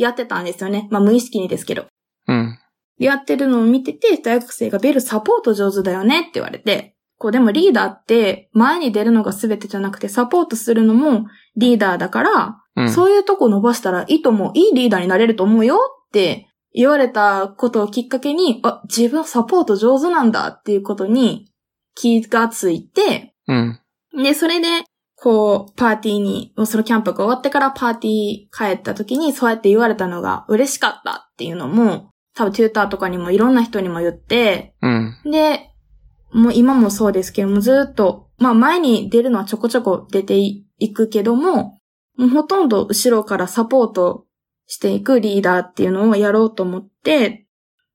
[0.00, 0.88] やってたんですよね。
[0.90, 1.86] まあ、無意識にですけど。
[2.26, 2.58] うん。
[2.98, 11.26] やってるのを見てて、大学生がベルサポート上手だよねって言われて、こう、でもリーダーって前に出るのが全てじゃなくて、サポートするのも
[11.56, 12.90] リーダーだから、うん。
[12.90, 14.52] そういうとこ伸ばしたらいいと思う。
[14.54, 15.78] いいリーダーになれると思うよ
[16.08, 21.50] って言われたことをきっかけに、あ、自分サポート上手なんだっていうことに
[21.94, 23.80] 気がついて、うん。
[24.16, 24.84] で、それで、
[25.22, 35.16] こう、パーティーに、もうそのキャンプが終わってからパーティー帰った時にそうやって言われたのが嬉しかったっていうのも、多分テューターとかにもいろんな人にも言って、うん。
[35.30, 35.70] で、
[36.32, 40.64] もう今もそうですけども、ずっと、まあ前に出るのはちょこちょこ出てい
[40.94, 41.78] くけども、
[42.16, 44.26] もうほとんど後ろからサポート
[44.66, 47.46] していくリーダーっていうのをやろうと思って、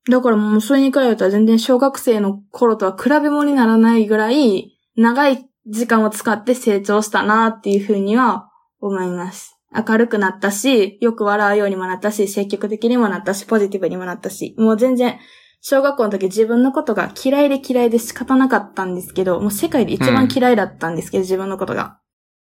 [0.10, 8.50] だからもうそれに比べたら全然小学生の頃とは比べ物にならないぐらい長い時間を使って成長したなっていうふうには
[8.80, 9.58] 思います。
[9.76, 15.20] 明るくなったし、よく笑うようにもなったし、積極的にもなったし、ポジティブにもなったし、もう全然
[15.62, 22.00] 小学校の時自分のことが嫌いで嫌いで仕方なかったんですけど、もう世界で一番嫌いだったんですけど、自分のことが。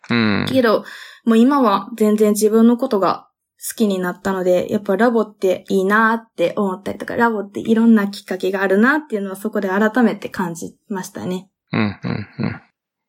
[0.09, 0.45] うん。
[0.49, 0.86] けど、
[1.26, 3.28] もう今は全然自分のことが
[3.59, 11.49] 好きになったので、やっぱラボっていいなって思ったりとか、ラボっていろんなきっかけがあるなっていうのはそこで改めて感じましたね。
[11.74, 11.82] うん。
[11.82, 12.28] うん。
[12.39, 12.61] うん。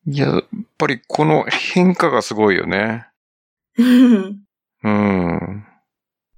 [0.07, 0.43] いや、やっ
[0.79, 3.07] ぱりこの変化がすごいよね。
[3.79, 4.43] うん
[4.83, 5.65] うん。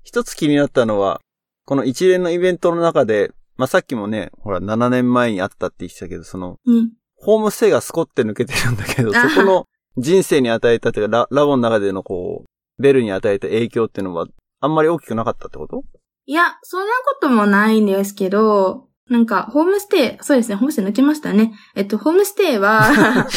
[0.03, 1.21] 一つ気になったのは、
[1.65, 6.93] この一連のイベントの中で、まあ、さっきもね、ほら、7年前にあったって言ってたけど、その、うん。
[7.15, 14.27] ホームステイがスコって抜けてるんだけど、あそこの人生に与えたというか、ララボの中でのこう、ベルに与えた影響っていうのは、
[14.59, 15.85] あんまり大きくなかったってこと？
[16.27, 21.53] いや、そんなこともないんですけど、なんか、ホームステイ、そうですね、ホームステイ抜きましたね。
[21.75, 22.83] えっと、ホームステイは、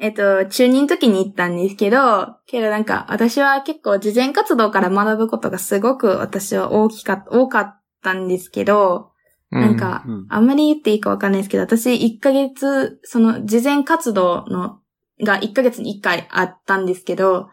[0.00, 9.10] えっと、中2の時に行ったんですけど、けどなんか、私は結構事前活動から学ぶことがすごく私は大きか、多かったんですけど、
[9.50, 14.80] なんかうん、あんまり言っていいかわかんないですけど、私1ヶ月、その事前活動の、
[15.24, 17.48] が1ヶ月に1回あったんですけど、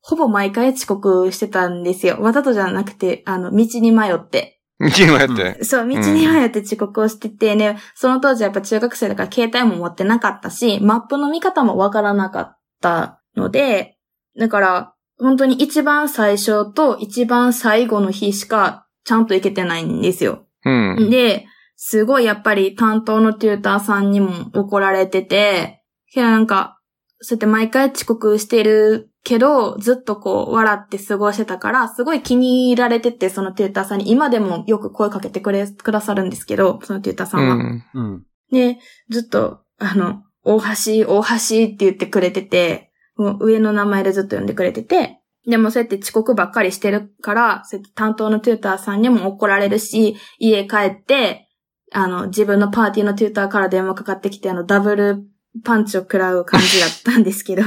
[0.00, 2.18] ほぼ毎回遅刻してたんですよ。
[2.20, 4.55] わざとじゃなくて、あの、道に迷って。
[4.78, 5.64] 今やって。
[5.64, 13.96] そう、道に迷って遅刻をしててね、その当時やっぱ中学生だから携帯も持ってなかったし、マップの見方もわからなかったので、
[14.38, 20.46] だから、本当に一番最初と一番最後の日しかちゃんと行けてないんですよ。
[20.64, 21.08] うん。
[21.10, 21.46] で、
[21.76, 26.78] すごいやっぱり担当のテューターさんにも怒られてて、けどなんか、
[27.20, 37.54] そうやって毎回遅刻してるけど、ずっとこう笑って過ごしてたから、すごい気に入られてて、そのテューターさんに今でもよく声かけてくれ、くださるんですけど、そのテューターさんは。
[37.56, 37.84] うん。
[37.94, 38.26] うん。
[38.52, 41.38] で、ずっと、あの、大橋、大橋っ
[41.70, 51.48] て言ってくれてて、もう上の名前でずっと呼んでくれてて、でもそうやって遅刻ばっかりしてるから、そうやって担当のテューターさんにも怒られるし、家帰って、
[51.92, 55.24] あの、自分のパーティーのテューターから電話かかってきて、あの、ダブル
[55.64, 57.62] パンチを食らう感じだったんですけど、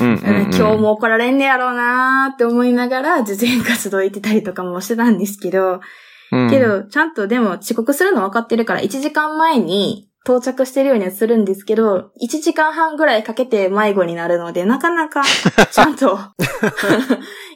[0.00, 0.18] うん。
[0.22, 5.80] 今日も怒られんねやろうなーって思いながら、事前活動行ってたりとかもしてたんですけど、
[6.32, 15.22] うん、けど、ちゃんとでも遅刻するの分かってるから、1時間前に到着してるようにはするんですけど、1時間半ぐらいかけて迷子になるので、なかなか、
[15.72, 16.18] ちゃんと、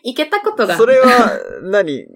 [0.03, 2.07] 行けたことが、それは何、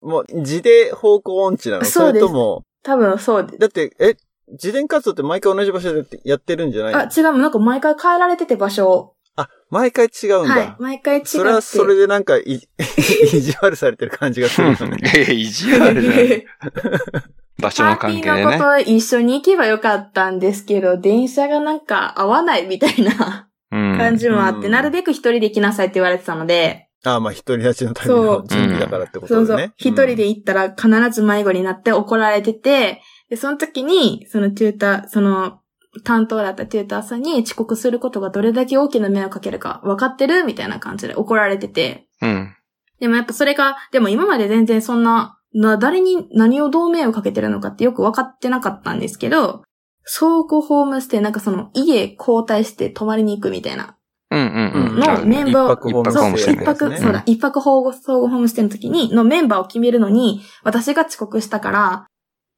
[0.00, 1.84] もう、自で方向音痴なの？
[1.84, 2.26] そうです。
[2.26, 3.58] それとも、多分そうです。
[3.58, 4.16] だって、え、
[4.54, 6.98] 自伝活動って毎回同じ場所でやってるんじゃないの？
[7.00, 9.14] あ、違う、なんか毎回変えられてて場所を。
[9.36, 10.54] あ、毎回違うんだ。
[10.54, 11.28] はい、毎回違って。
[11.28, 12.42] それはそれでなんかい、
[13.32, 14.98] 意地悪されてる感じがするよね。
[15.02, 16.46] いやいや、意地悪じゃない。
[17.60, 18.42] 場所のパーティ関係でね。
[18.46, 23.98] ーのこと一緒に行けばよかったんですけど、電車がなんか合わないみたいなうん。
[23.98, 29.72] 感じもあって、うんなるべく一人で行きなさいって言われてたので、あまあ、独り立ちのための準備だからってことそうそうだね。。
[29.76, 35.60] 一人で行ったら必ず迷子になって怒られてて、で、その時に、そのテューター、その、
[36.02, 40.42] 担当だったテューターさんに遅刻することがどれだけ大きな迷惑かけるか分かってる？
[40.42, 42.08] みたいな感じで怒られてて。
[42.20, 42.52] うん。
[42.98, 49.62] でもやっぱそれが、でも今まで全然そんな、な、誰に何をどう迷惑かけてるのかってよく分かってなかったんですけど、
[50.04, 53.96] 倉庫ホームステイ、なんかその家交代して泊まりに行くみたいな。
[54.32, 54.98] うんうんうん。
[54.98, 62.06] のメンバー一泊ホームステイそう、一泊一泊、そうだ、一泊保護総合ホームステイの時に、のメンバーを決めるのに、私が遅刻したから、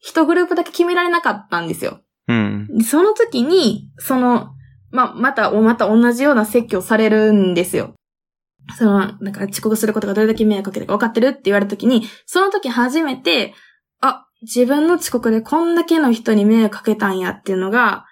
[0.07, 1.99] 一グループだけ決められなかったんですよ。
[2.29, 2.69] うん。
[2.79, 4.51] でその時に、その、
[4.93, 7.93] まあ、また、また同じような説教されるんですよ。
[8.79, 13.53] その、なんか遅刻することがどれだけ迷惑かけるか分かってるって言われた時に、その時初めて、
[14.01, 18.07] あ、自分の遅刻でこんだけの人に迷惑かけたんやっていうのが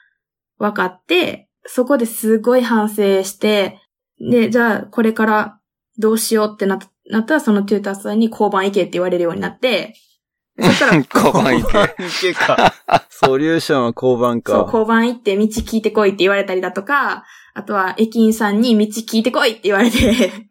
[0.58, 3.80] 分かって、そこですごい反省して、
[4.18, 5.60] で、じゃあこれから
[5.98, 6.80] どうしようってな
[7.10, 9.94] なったらそのテューターさんに交番行けって言われるようになって、
[10.60, 11.94] そしたら、 交番行け。
[12.28, 12.74] 池か。
[13.08, 14.52] ソリューションは交番か。
[14.52, 17.24] そう、交番行って道聞いてこいって言われたりだとか、
[17.54, 19.98] あとは駅員さんに道聞いてこいって言われて、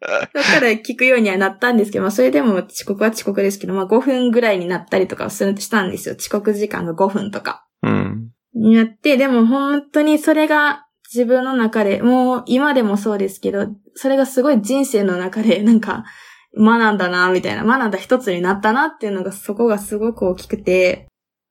[0.00, 6.16] だから聞くようにはなったんですけど、まあそれでも遅刻は遅刻ですけど、まあ5分ぐらいになったりとかするしたんですよ。
[6.18, 7.66] 遅刻時間が5分とか。
[7.82, 8.30] うん。
[8.54, 16.04] になって、でも本当にそれが自分の中で、もう今でもそうですけど、それがすごい人生の中でなんか
[16.56, 21.08] 学んだな、みたいな、学んだ一つになったなっていうのがそこがすごく大きくて、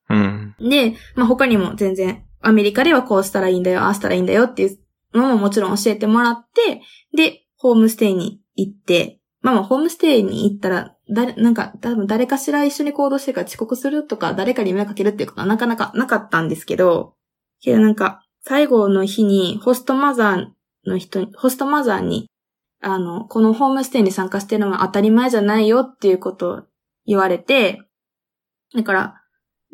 [0.10, 0.56] うん。
[0.60, 4.78] で、まあ他にも全然、アメリカではこうしたらいいんだよ、ああしたらいいんだよっていう
[5.14, 6.82] のももちろん教えてもらって、
[7.16, 17.16] で、ホームステイに行って、まあまあホームステイに行ったら、誰、なんか、多分誰かしら一緒に行動してから遅刻するとか、誰かに迷惑かけるっていうことはなかなかなかったんですけど、
[17.62, 20.46] けどなんか、最後の日に、ホストマザー
[20.86, 22.30] の人に、ホストマザーに、
[22.84, 26.62] あの、このホームステイに参加してるのは当たり前じゃないよっていうことを
[27.06, 27.82] 言われて、
[28.76, 29.16] だから、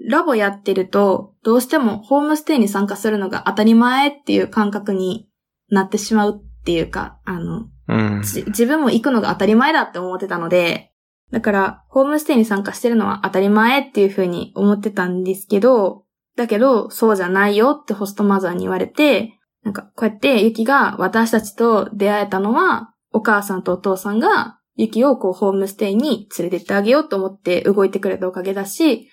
[0.07, 5.28] ラボやってると、どうしてもホームステイに参加するのが当たり前っていう感覚に
[5.70, 8.22] なってしまうっていうか、あの、うん。
[8.22, 10.91] じ自分も行くのが当たり前だって思ってたので、
[11.32, 16.05] だから、ホームステイに参加してるのは当たり前っていうふうに思ってたんですけど、
[16.36, 29.10] だけど、そうじゃないよってホストマザーに言われて、なんか、こうやってユキが私たちと出会えたのは、お母さんとお父さんが、ユキをこう、ホームステイに連れてってあげようと思って動いてくれたおかげだし、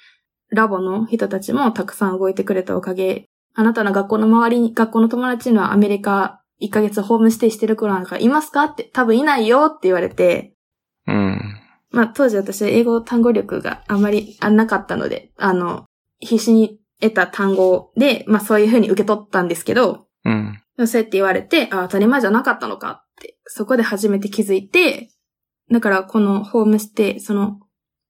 [0.51, 8.65] ラボの人たちもたくさん動いてくれたおかげ、あなたの学校の周りに、学校の友達にはアメリカ1ヶ月ホームステイしてる子なんかいますか？
[8.65, 10.55] って多分いないよって言われて、
[11.07, 11.41] うん。
[11.91, 15.87] まあ当時私英語単語力があまりあなかったので、あの、
[16.21, 20.63] 必死に得た単語で、まあそういうふうに受け取ったんですけど、うん。
[20.85, 25.11] そうやって言われて、あ、当たり前じゃなかったのかって、そこで初めて気づいて、
[25.71, 27.61] だからこのホームステイ、その、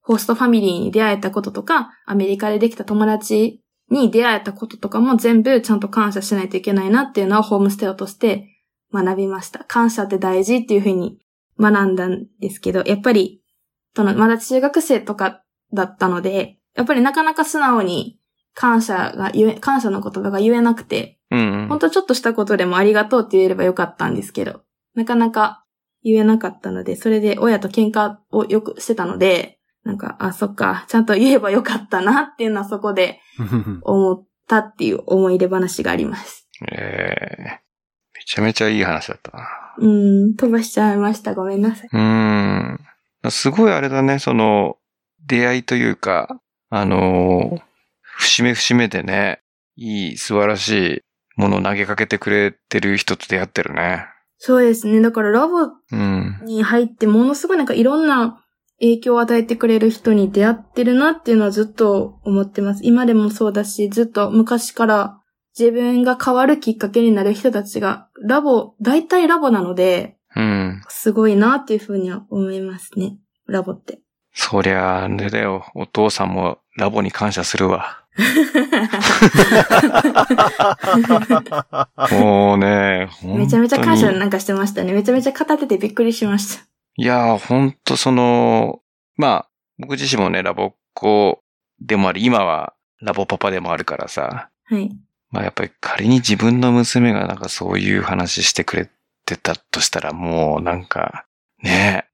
[0.01, 3.61] ホストファミリーに出会えたこととか、アメリカでできた友達
[3.91, 8.49] に出会えたこととかも全部ちゃんと感謝しないといけないなっていうのはホームステイをとして
[8.93, 9.65] 学びました。
[9.65, 11.19] 感謝って大事っていうふうに
[11.59, 13.43] 学んだんですけど、やっぱり、
[13.95, 15.43] その、まだ中学生とか
[15.73, 18.19] だったので、やっぱりなかなか素直に
[18.57, 21.67] 感謝が言え、感謝の言葉が言えなくて、うん。
[21.69, 24.63] ほんとちょっとしたことでもありがとうって言えればよかったんですけど、
[24.95, 25.65] なかなか
[26.03, 33.21] 言えなかったので、それで親と喧嘩をよくしてたので、なんか、あ、そっか、ちゃんと言えばよかったなっていうのはそこで
[33.85, 36.49] 思ったっていう思い出話があります。
[36.73, 37.61] ええ
[38.15, 39.47] めちゃめちゃいい話だったな。
[39.79, 41.35] うーん、飛ばしちゃいました。
[41.35, 41.89] ごめんなさい。
[41.93, 42.81] うーん。
[43.31, 44.79] すごいあれだね、その、
[45.27, 46.41] 出会いというか、
[46.71, 47.66] あのー
[48.19, 49.41] 節目節目でね、
[49.77, 51.01] いい、素晴らしい
[51.37, 54.07] ものを投げかけてくれてる人と出会ってるね。
[54.39, 55.01] そうですね。
[55.01, 56.41] だからラボうん。
[56.45, 58.43] に入ってものすごいなんかいろんな
[58.81, 62.81] 影響を与えてくれる人に出会ってるなっていうのはずっと思ってます。
[62.85, 65.21] 今でもそうだし、ずっと昔から
[65.59, 70.83] 自分が変わるきっかけになる人たちが、ラボ、大体ラボなので、うん。
[70.89, 73.17] すごいなっていうふうには思いますね。
[73.47, 74.01] ラボって。
[74.35, 75.65] そりゃあ、れだよ。
[75.75, 78.05] お父さんもラボに感謝するわ。
[82.11, 84.93] もうね、めちゃめちゃ感謝なんかしてましたね。
[84.93, 86.65] めちゃめちゃ語っててびっくりしました。
[86.97, 88.81] いやー、ほんとその、
[89.17, 89.49] まあ、
[89.79, 91.43] 僕自身もね、ラボっ子
[91.81, 94.91] でもあり、今はラボパパでもあるからさ、はい。
[95.31, 98.91] まあやっぱり仮に自分の娘がなんかそういう話してくれ
[99.25, 101.27] てたとしたらもうなんか、
[101.63, 102.07] ね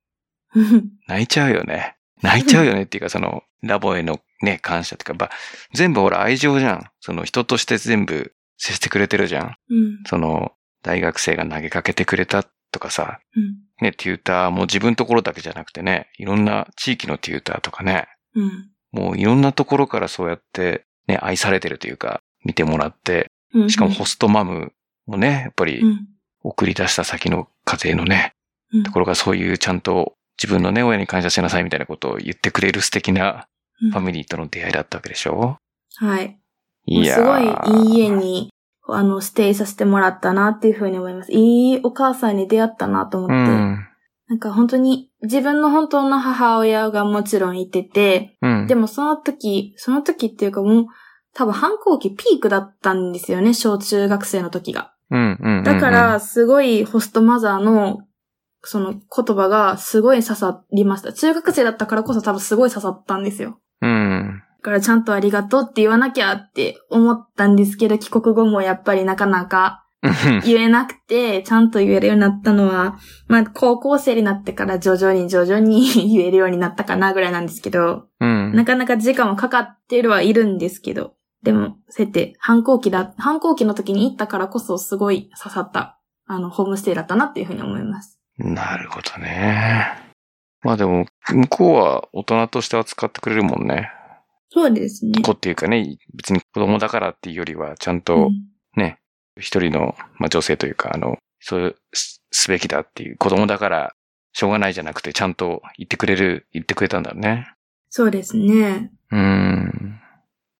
[0.56, 0.58] え、
[1.06, 1.96] 泣いちゃうよね。
[2.22, 5.36] 泣いちゃうよねっていうかその、ラボへのね、感謝っていうか、まあ、
[5.74, 6.90] 全部ほら愛情じゃん。
[7.00, 9.46] その人として全部接してくれてるじゃん。
[9.46, 10.02] うん。
[10.06, 10.52] その、
[10.82, 13.56] 大学生が投げかけてくれたとかさ、うん。
[13.80, 18.70] ね、テューターも自分のところだけじゃなくてね、いろんな地域のテューターとかね、うん。
[18.92, 23.70] もういろんなところからそうやってね、愛されてるというか、見てもらって、うん。
[23.70, 24.72] しかもホストマム
[25.06, 26.08] もね、やっぱりうん。
[26.44, 28.34] 送り出した先の家庭のね、
[28.72, 33.46] うんところがそういうちゃんと自分のね、親に感謝しなさいみたいなことを言ってくれる素敵な
[33.80, 35.56] うんファミリーとの出会いだったわけでしょ？
[35.96, 36.38] はい。
[36.86, 38.50] いやすごいーいい家に、
[38.88, 41.32] あの、ステイさせてもらったなっていうふうに思います。
[41.32, 43.34] いいお母さんに出会ったなと思って。
[43.34, 43.86] うん。
[44.28, 48.66] なんか本当に、自分の本当の母親がもちろんいてて、うん。
[48.66, 50.86] でもその時、その時っていうかもう、
[51.34, 54.92] 多分反抗期ピークだったんですよね、小中学生の時が。
[55.10, 55.64] うん、うんうん。
[55.64, 58.00] だから、すごいホストマザーの、
[58.64, 61.12] その言葉がすごい刺さりました。
[61.12, 63.58] 中学生だったからこそ多分すごい刺さったんですよ。
[63.80, 64.42] うん。
[64.58, 69.84] だからちゃんとありがとうって言わなきゃって思ったんですけど、帰国後もやっぱりなかなか
[70.44, 72.98] 言えなくて、ちゃんと言えるようになったのは、
[73.28, 78.46] まあ高校生になってから徐々に徐々に 言えるようになったかなぐらいなんですけど、うん。
[78.50, 78.54] うん。
[78.54, 88.21] なかなか時間もかかってるはいるんですけど、でも、そうやって反抗期だ、反抗期の時に行ったからこそすごい刺さった、あの、ホームステイだったなっていうふうに思います。
[88.42, 89.86] なるほどね。
[90.62, 93.90] まあでも、向こうは大人として扱ってくれるもんね。
[94.50, 95.22] そうですね。
[95.22, 98.30] 子っていうかね、別に子供だからっていうよりは、ちゃんうとん
[98.76, 98.98] ね、
[99.38, 103.94] 一人の、まあ、女性というか、あの、そうすすべきだっていう、子供だから
[104.32, 107.52] しょうがないじゃなくて、ちゃんと言ってくれる、言ってくれたんだね。
[107.88, 108.90] そうですね。
[109.10, 110.00] うーん。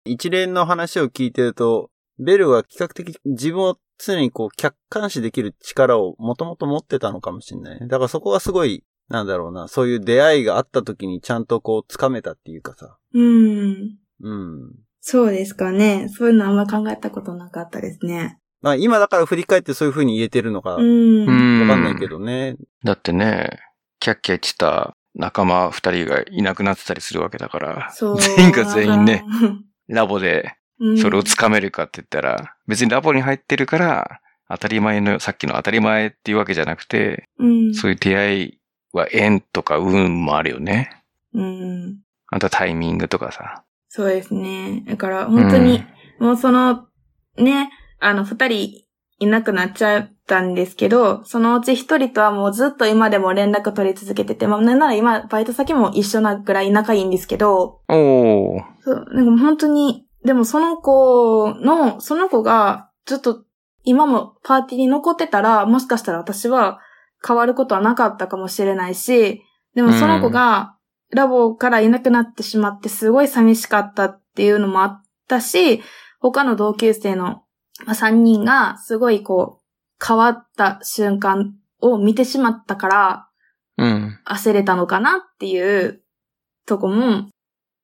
[0.04, 7.86] 一連の話を聞いてると、ベルは比較的自分を常にこう客観視できる力をもともと持ってたのかもしれないね。
[7.86, 12.96] だからそこはすごい、なんだろうな、そういう出会いがあった時にちゃんとこう掴めたっていうかさ。
[13.14, 13.98] うん。
[14.22, 14.74] うん。
[15.00, 16.08] そうですかね。
[16.08, 18.38] そういうのあんま考えたことなかったですね。
[18.60, 20.76] まあ今だから振り返ってそういう風に言えてるのかわ。
[20.76, 22.56] かんないけどね。
[22.84, 23.58] だってね、
[23.98, 28.20] キャッキャ言ってた仲間二人がいなくなってたりするわけだから、そう。
[28.20, 29.64] 全員が全員ね、うん。
[29.88, 30.61] ラボでうん
[31.00, 37.74] それをつかめるかって言ったら、別にラボに入ってるから、当たり前の、さっきの当たり前っていうわけじゃなくて、うん。
[37.74, 38.58] そういう出会い
[38.92, 41.02] は縁とか運もあるよね。
[41.32, 41.98] うん。
[42.28, 43.62] あとはタイミングとかさ。
[43.88, 44.82] そうですね。
[44.86, 45.84] だから本当に、
[46.18, 46.86] もうその、
[47.36, 47.70] ね、
[48.00, 48.84] あの、二人
[49.18, 58.62] いなくなっちゃったんですけど、そのうち一人とはもうずっと今でも連絡取り続けてて、まあ、なんなら今、バイト先も一緒なぐらい仲いいんですけど、おー。
[58.82, 63.44] そう、なんか本当に、でもその子の、その子がずっと
[63.84, 66.80] 今もパーティーに残ってたら、もしかしたら私は
[67.26, 69.42] 変わることはなかったかもしれないし、
[69.74, 70.76] でもその子が
[71.10, 75.82] ラボからいなくなってしまってすごい寂しかったっていうのもあったし、
[76.20, 77.42] 他の同級生の
[77.86, 83.28] 3人がすごいこう変わった瞬間を見てしまったから、
[83.78, 84.18] うん。
[84.26, 86.02] 焦れたのかなっていう
[86.66, 87.28] とこも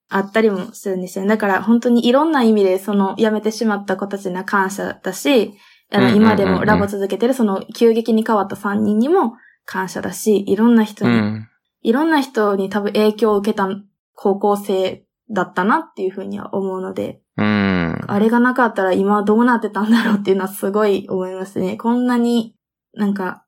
[0.09, 1.28] あったりもするんですよね。
[1.28, 5.54] だから本当にいろんな意味でその辞めてしまった子たちには感謝だし、
[5.90, 9.34] あの今でもラボ続けてるその急激に変わった3人にも
[9.64, 11.48] 感謝だし、いろんな人に、うん。
[11.82, 13.68] いろんな人に多分影響を受けた
[14.14, 18.04] 高校生だったなっていうふうには思うので、うん。
[18.06, 21.76] あれがなかったら今どうなってたんだろうっていうのはすごい思いますね。
[21.76, 22.56] こんなに
[22.94, 23.44] なんか、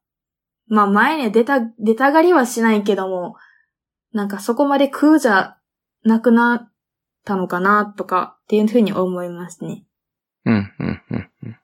[0.69, 3.35] まあ前に出た、出たがりはしないけども、
[4.13, 5.57] なんかそこまで空じゃ
[6.05, 6.73] なくなっ
[7.25, 9.85] たのかなとかっていうふうに思いますね。
[10.45, 10.73] うん。
[10.79, 11.03] うん。
[11.11, 11.17] う
[11.49, 11.61] ん。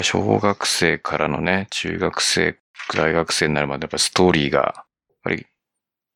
[0.00, 2.58] 小学生からのね、中学生、
[2.94, 4.86] 大学生になるまでやっぱストーリーが、やっ
[5.22, 5.46] ぱり、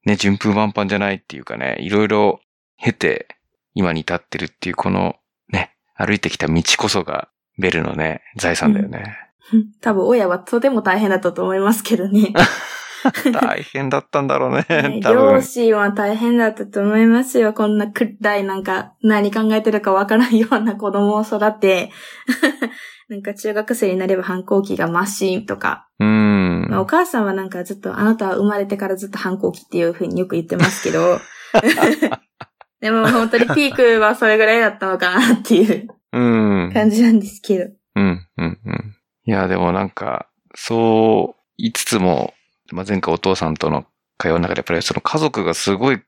[0.05, 2.41] ね、順風満帆じゃないっていうかね、いろいろ
[2.79, 3.29] 経て、
[3.75, 5.17] 今に至ってるっていうこの、
[5.49, 7.29] ね、歩いてきた道こそが、
[7.59, 9.19] ベルのね、財産だよね。
[9.81, 12.33] 多分親はとても大変だったと思いますけどね。
[13.33, 15.43] 大変だったんだろうねね、多両分。
[15.43, 17.53] 親は大変だったと思いますよ。
[17.53, 21.91] こんな暗いなんか何考えてるかわからんような子供を育て、
[23.09, 26.67] なんか中学生になれば反抗期がマシーンとか、うん。
[26.69, 31.21] まあ、お母さんはなんかずっと、あなたは生まれてからずっと反抗期っていう風によく言ってますけど、
[32.81, 36.19] でも本当にピークはそれぐらいだったのかなっていうう
[36.67, 36.71] ん。
[36.73, 37.71] 感じなんですけど。
[37.95, 38.97] うん、うん、うん。
[39.25, 42.35] いや、でもなんか、そう言いつつも、
[42.71, 43.87] まあ、前回お父さんとの
[44.19, 46.01] 会話の中でやっぱりその家族がすごい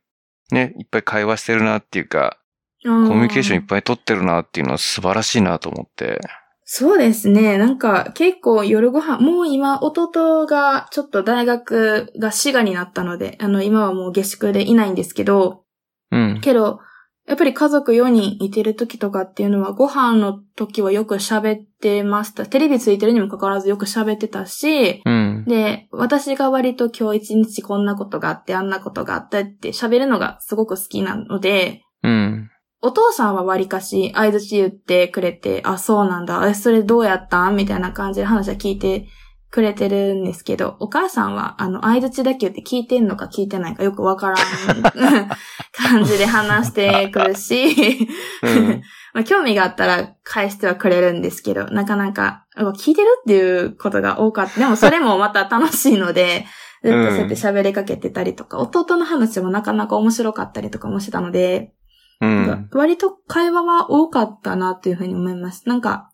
[0.50, 2.38] ね、いっぱい会話してるなっていうか、
[2.82, 6.20] ココミュニケーションいっぱい取ってるなっていうのは素晴らしいなと思って。
[6.64, 7.58] そうですね。
[7.58, 15.64] なんか結構夜ご飯、もう今弟がちょっと大学が滋賀になったので、あの今はもう下宿でいないんですけど、
[16.10, 16.40] うん。
[16.40, 16.80] けど、
[17.28, 22.46] やっぱり家族4人いてる時とかっていうのはご飯の時はよく喋ってました。
[22.46, 25.44] テレビついてるにもかかわらずよく喋ってたし、うん。
[25.46, 32.50] で、私が割と今日一日こんなことがあって、あんなことがあったって喋るのがすごく好きなので、うん。
[32.80, 36.48] お父さんは割かし、合図言ってくれて、あ、そうなんだ。
[36.48, 37.56] え、それどうやったん？
[37.56, 39.06] みたいな感じで話は聞いて
[39.50, 44.36] くれてるんですけど、お母さんは、あの、合図だけ言って聞いてんのか聞いてないかよくわからん
[45.72, 48.08] 感じで話してくるし、
[48.42, 48.82] うん。
[49.14, 54.60] まあ、興味があったら返してはくれるんですけど、なかなか、聞いてるっていうことが多かった。
[54.60, 56.46] でもそれもまた楽しいので、
[56.84, 61.72] ずっとそうやって喋りかけてたりとか、弟の話もなかなか面白かったりとかもしてたので、
[62.20, 62.68] うん。
[62.72, 65.68] 割と会話は多かったなというふうに思います。
[65.68, 66.10] なんか、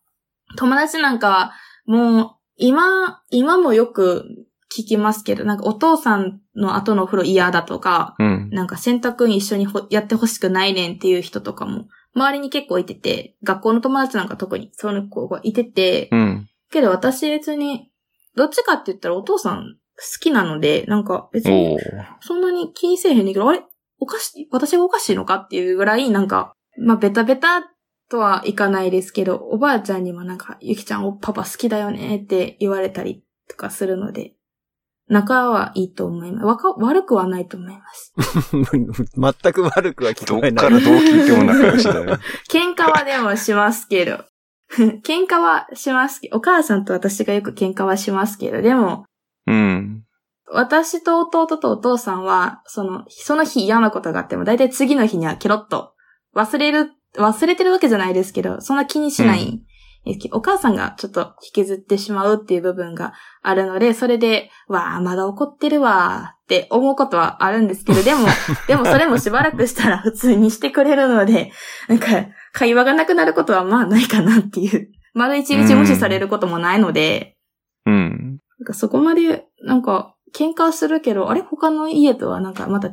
[0.57, 1.53] 友達なんかは、
[1.87, 4.25] もう、今、今もよく
[4.77, 8.51] 聞きますけど、なんかお父さんの後のお風呂嫌だとか、うん。
[8.51, 16.49] なんか洗濯一緒にほやってほしくないねんっていう人とかも、周りに結構いてて、学校の友達なんか特にそういう子がいてて、うん。
[16.71, 17.91] けど私別に、
[18.37, 21.79] どっちかって言ったらお父さん好きなので、なんか別に。
[22.21, 23.63] そんなに気にせえへんねんけど、あれ？
[24.01, 25.37] おかしい、私がおかしいのか？
[25.37, 27.63] っていうぐらい、なんか、まあ、ベタベタ
[28.15, 34.35] とはいかないですけど、おばあちゃんにもなんか、ゆきちゃんおパパ好きだよねって言われたりとかするので、
[35.09, 36.47] 仲はいいと思います。
[36.47, 38.15] わか、悪くはないと思います。
[38.63, 40.65] 全く悪くは聞どっこえない。
[40.65, 42.05] からどう聞いても仲良しだよ。
[42.49, 44.25] 喧嘩はでもしますけど。
[45.03, 49.07] 喧嘩はしますけど、お母さんと私がよく喧嘩はしますけど、でも、
[49.49, 50.05] うん。
[50.53, 55.95] 私と弟とお父さんは、その、その日嫌なことがあっても、だいたい次の日にはケロッと
[56.37, 59.63] 忘れる、忘れてるわけじゃないですけど、そんな気にしないん
[60.05, 68.27] ですけど、お母さんがちょっと引きずってしまうっていう部分があるので、それで、わあ、まだ怒ってるわーって思うことはあるんですけど、でも、
[68.69, 71.53] でもそれもしばらくしたら 普通にしてくれるので、
[71.89, 72.07] なんか、
[72.53, 74.89] 会話がなくなることはまあないかなっていう。
[75.15, 77.37] 丸一日無視されることもないので、
[77.87, 78.41] うん。
[78.59, 81.43] なんかそこまで、なんか、喧嘩するけど、あれ？
[81.43, 82.93] 他の家とはなんかまた違う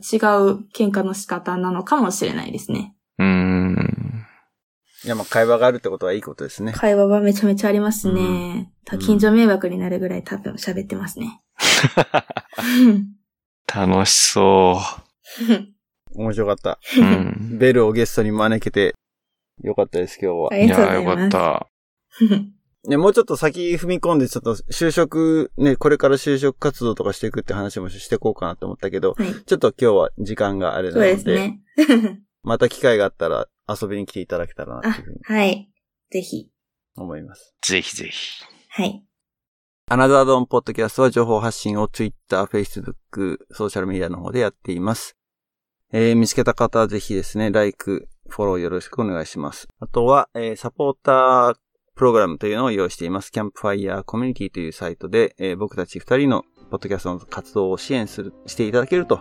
[0.75, 2.93] 喧嘩の仕方なのかもしれないですね。
[3.17, 4.00] うん。
[5.03, 6.73] いや、まあ会話があるってことはいいことですね。
[6.73, 8.21] 会話はめちゃめちゃありますね。
[8.21, 8.67] うん
[8.99, 11.41] 近所迷惑になるぐらい多分喋ってますね。
[13.73, 14.81] 楽しそ
[16.13, 16.79] 面白かった。
[16.97, 17.01] う。
[17.01, 17.57] うん。
[17.57, 18.95] ベルをゲストに招けて
[19.63, 20.57] よかったです、今日は。
[20.57, 20.81] いいます。
[20.81, 21.67] よかった。
[22.89, 29.33] ね、もうちょっと先踏み込んで、ちょっと就職、ね、これから就職活動とかしていくって話もしていこうかなと思ったけど、はい。
[29.45, 31.61] ちょっと今日は時間があれなそうので、ですね。
[32.43, 33.47] また機会があったら
[33.79, 35.71] 遊びに来ていただけたらなっていうふうにはい。
[36.11, 36.49] ぜひ。
[36.97, 37.55] 思います。
[37.61, 38.43] ぜひぜひ。
[38.69, 39.03] はい。
[39.87, 45.17] アナザードンポッドキャストは情報発信を Twitter、Facebook、ソーシャルメディアの方でやっています。
[45.91, 49.67] えー、見つけた方はぜひですね、LIKE、フォローよろしくお願いします。
[49.79, 51.55] あとは、えー、サポーター
[51.95, 53.31] プログラムというのを用意しています。
[53.31, 59.19] キャンプファイヤーコミュニティというサイトで、えー僕たち二人のポッドキャストの活動を支援する、していただけると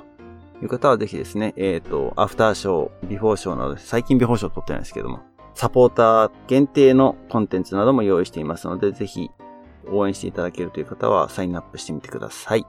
[0.62, 5.20] いう方はぜひですね、えっ、と、アフターショー、ビフォーショーなど、最近ビフォーショー撮ってないですけども、
[5.54, 9.30] サポーター限定のコンテンツなども用意していますので、ぜひ
[9.90, 12.66] 応援していただけるという方はサインアップしてみてください。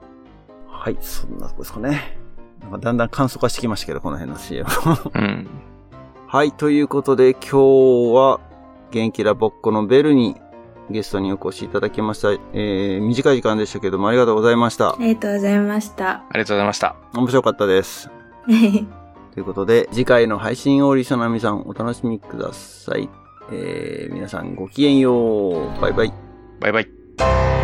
[0.67, 2.17] はい、そんなとこですかね。
[2.61, 4.67] なんかだんだん簡素化してきましたけど、この辺の CM。
[5.13, 5.47] うん。
[6.27, 7.57] はい、ということで今日
[8.13, 8.39] は
[8.91, 10.35] 元気ラボッコのベルに
[10.89, 12.31] ゲストにお越しいただきました。
[12.31, 14.95] えー、短い時間でしたけどもありがとうございましたあ。
[14.99, 16.09] りがとうございました。
[16.09, 16.95] ありがとうございました。
[17.13, 18.09] 面白かったです。
[19.33, 23.09] ということで、次回の配信をリスナーの皆さんお楽しみください。
[23.51, 25.81] えー、皆さんごきげんよう。
[25.81, 26.13] バイバイ。
[26.59, 27.60] バイバイ。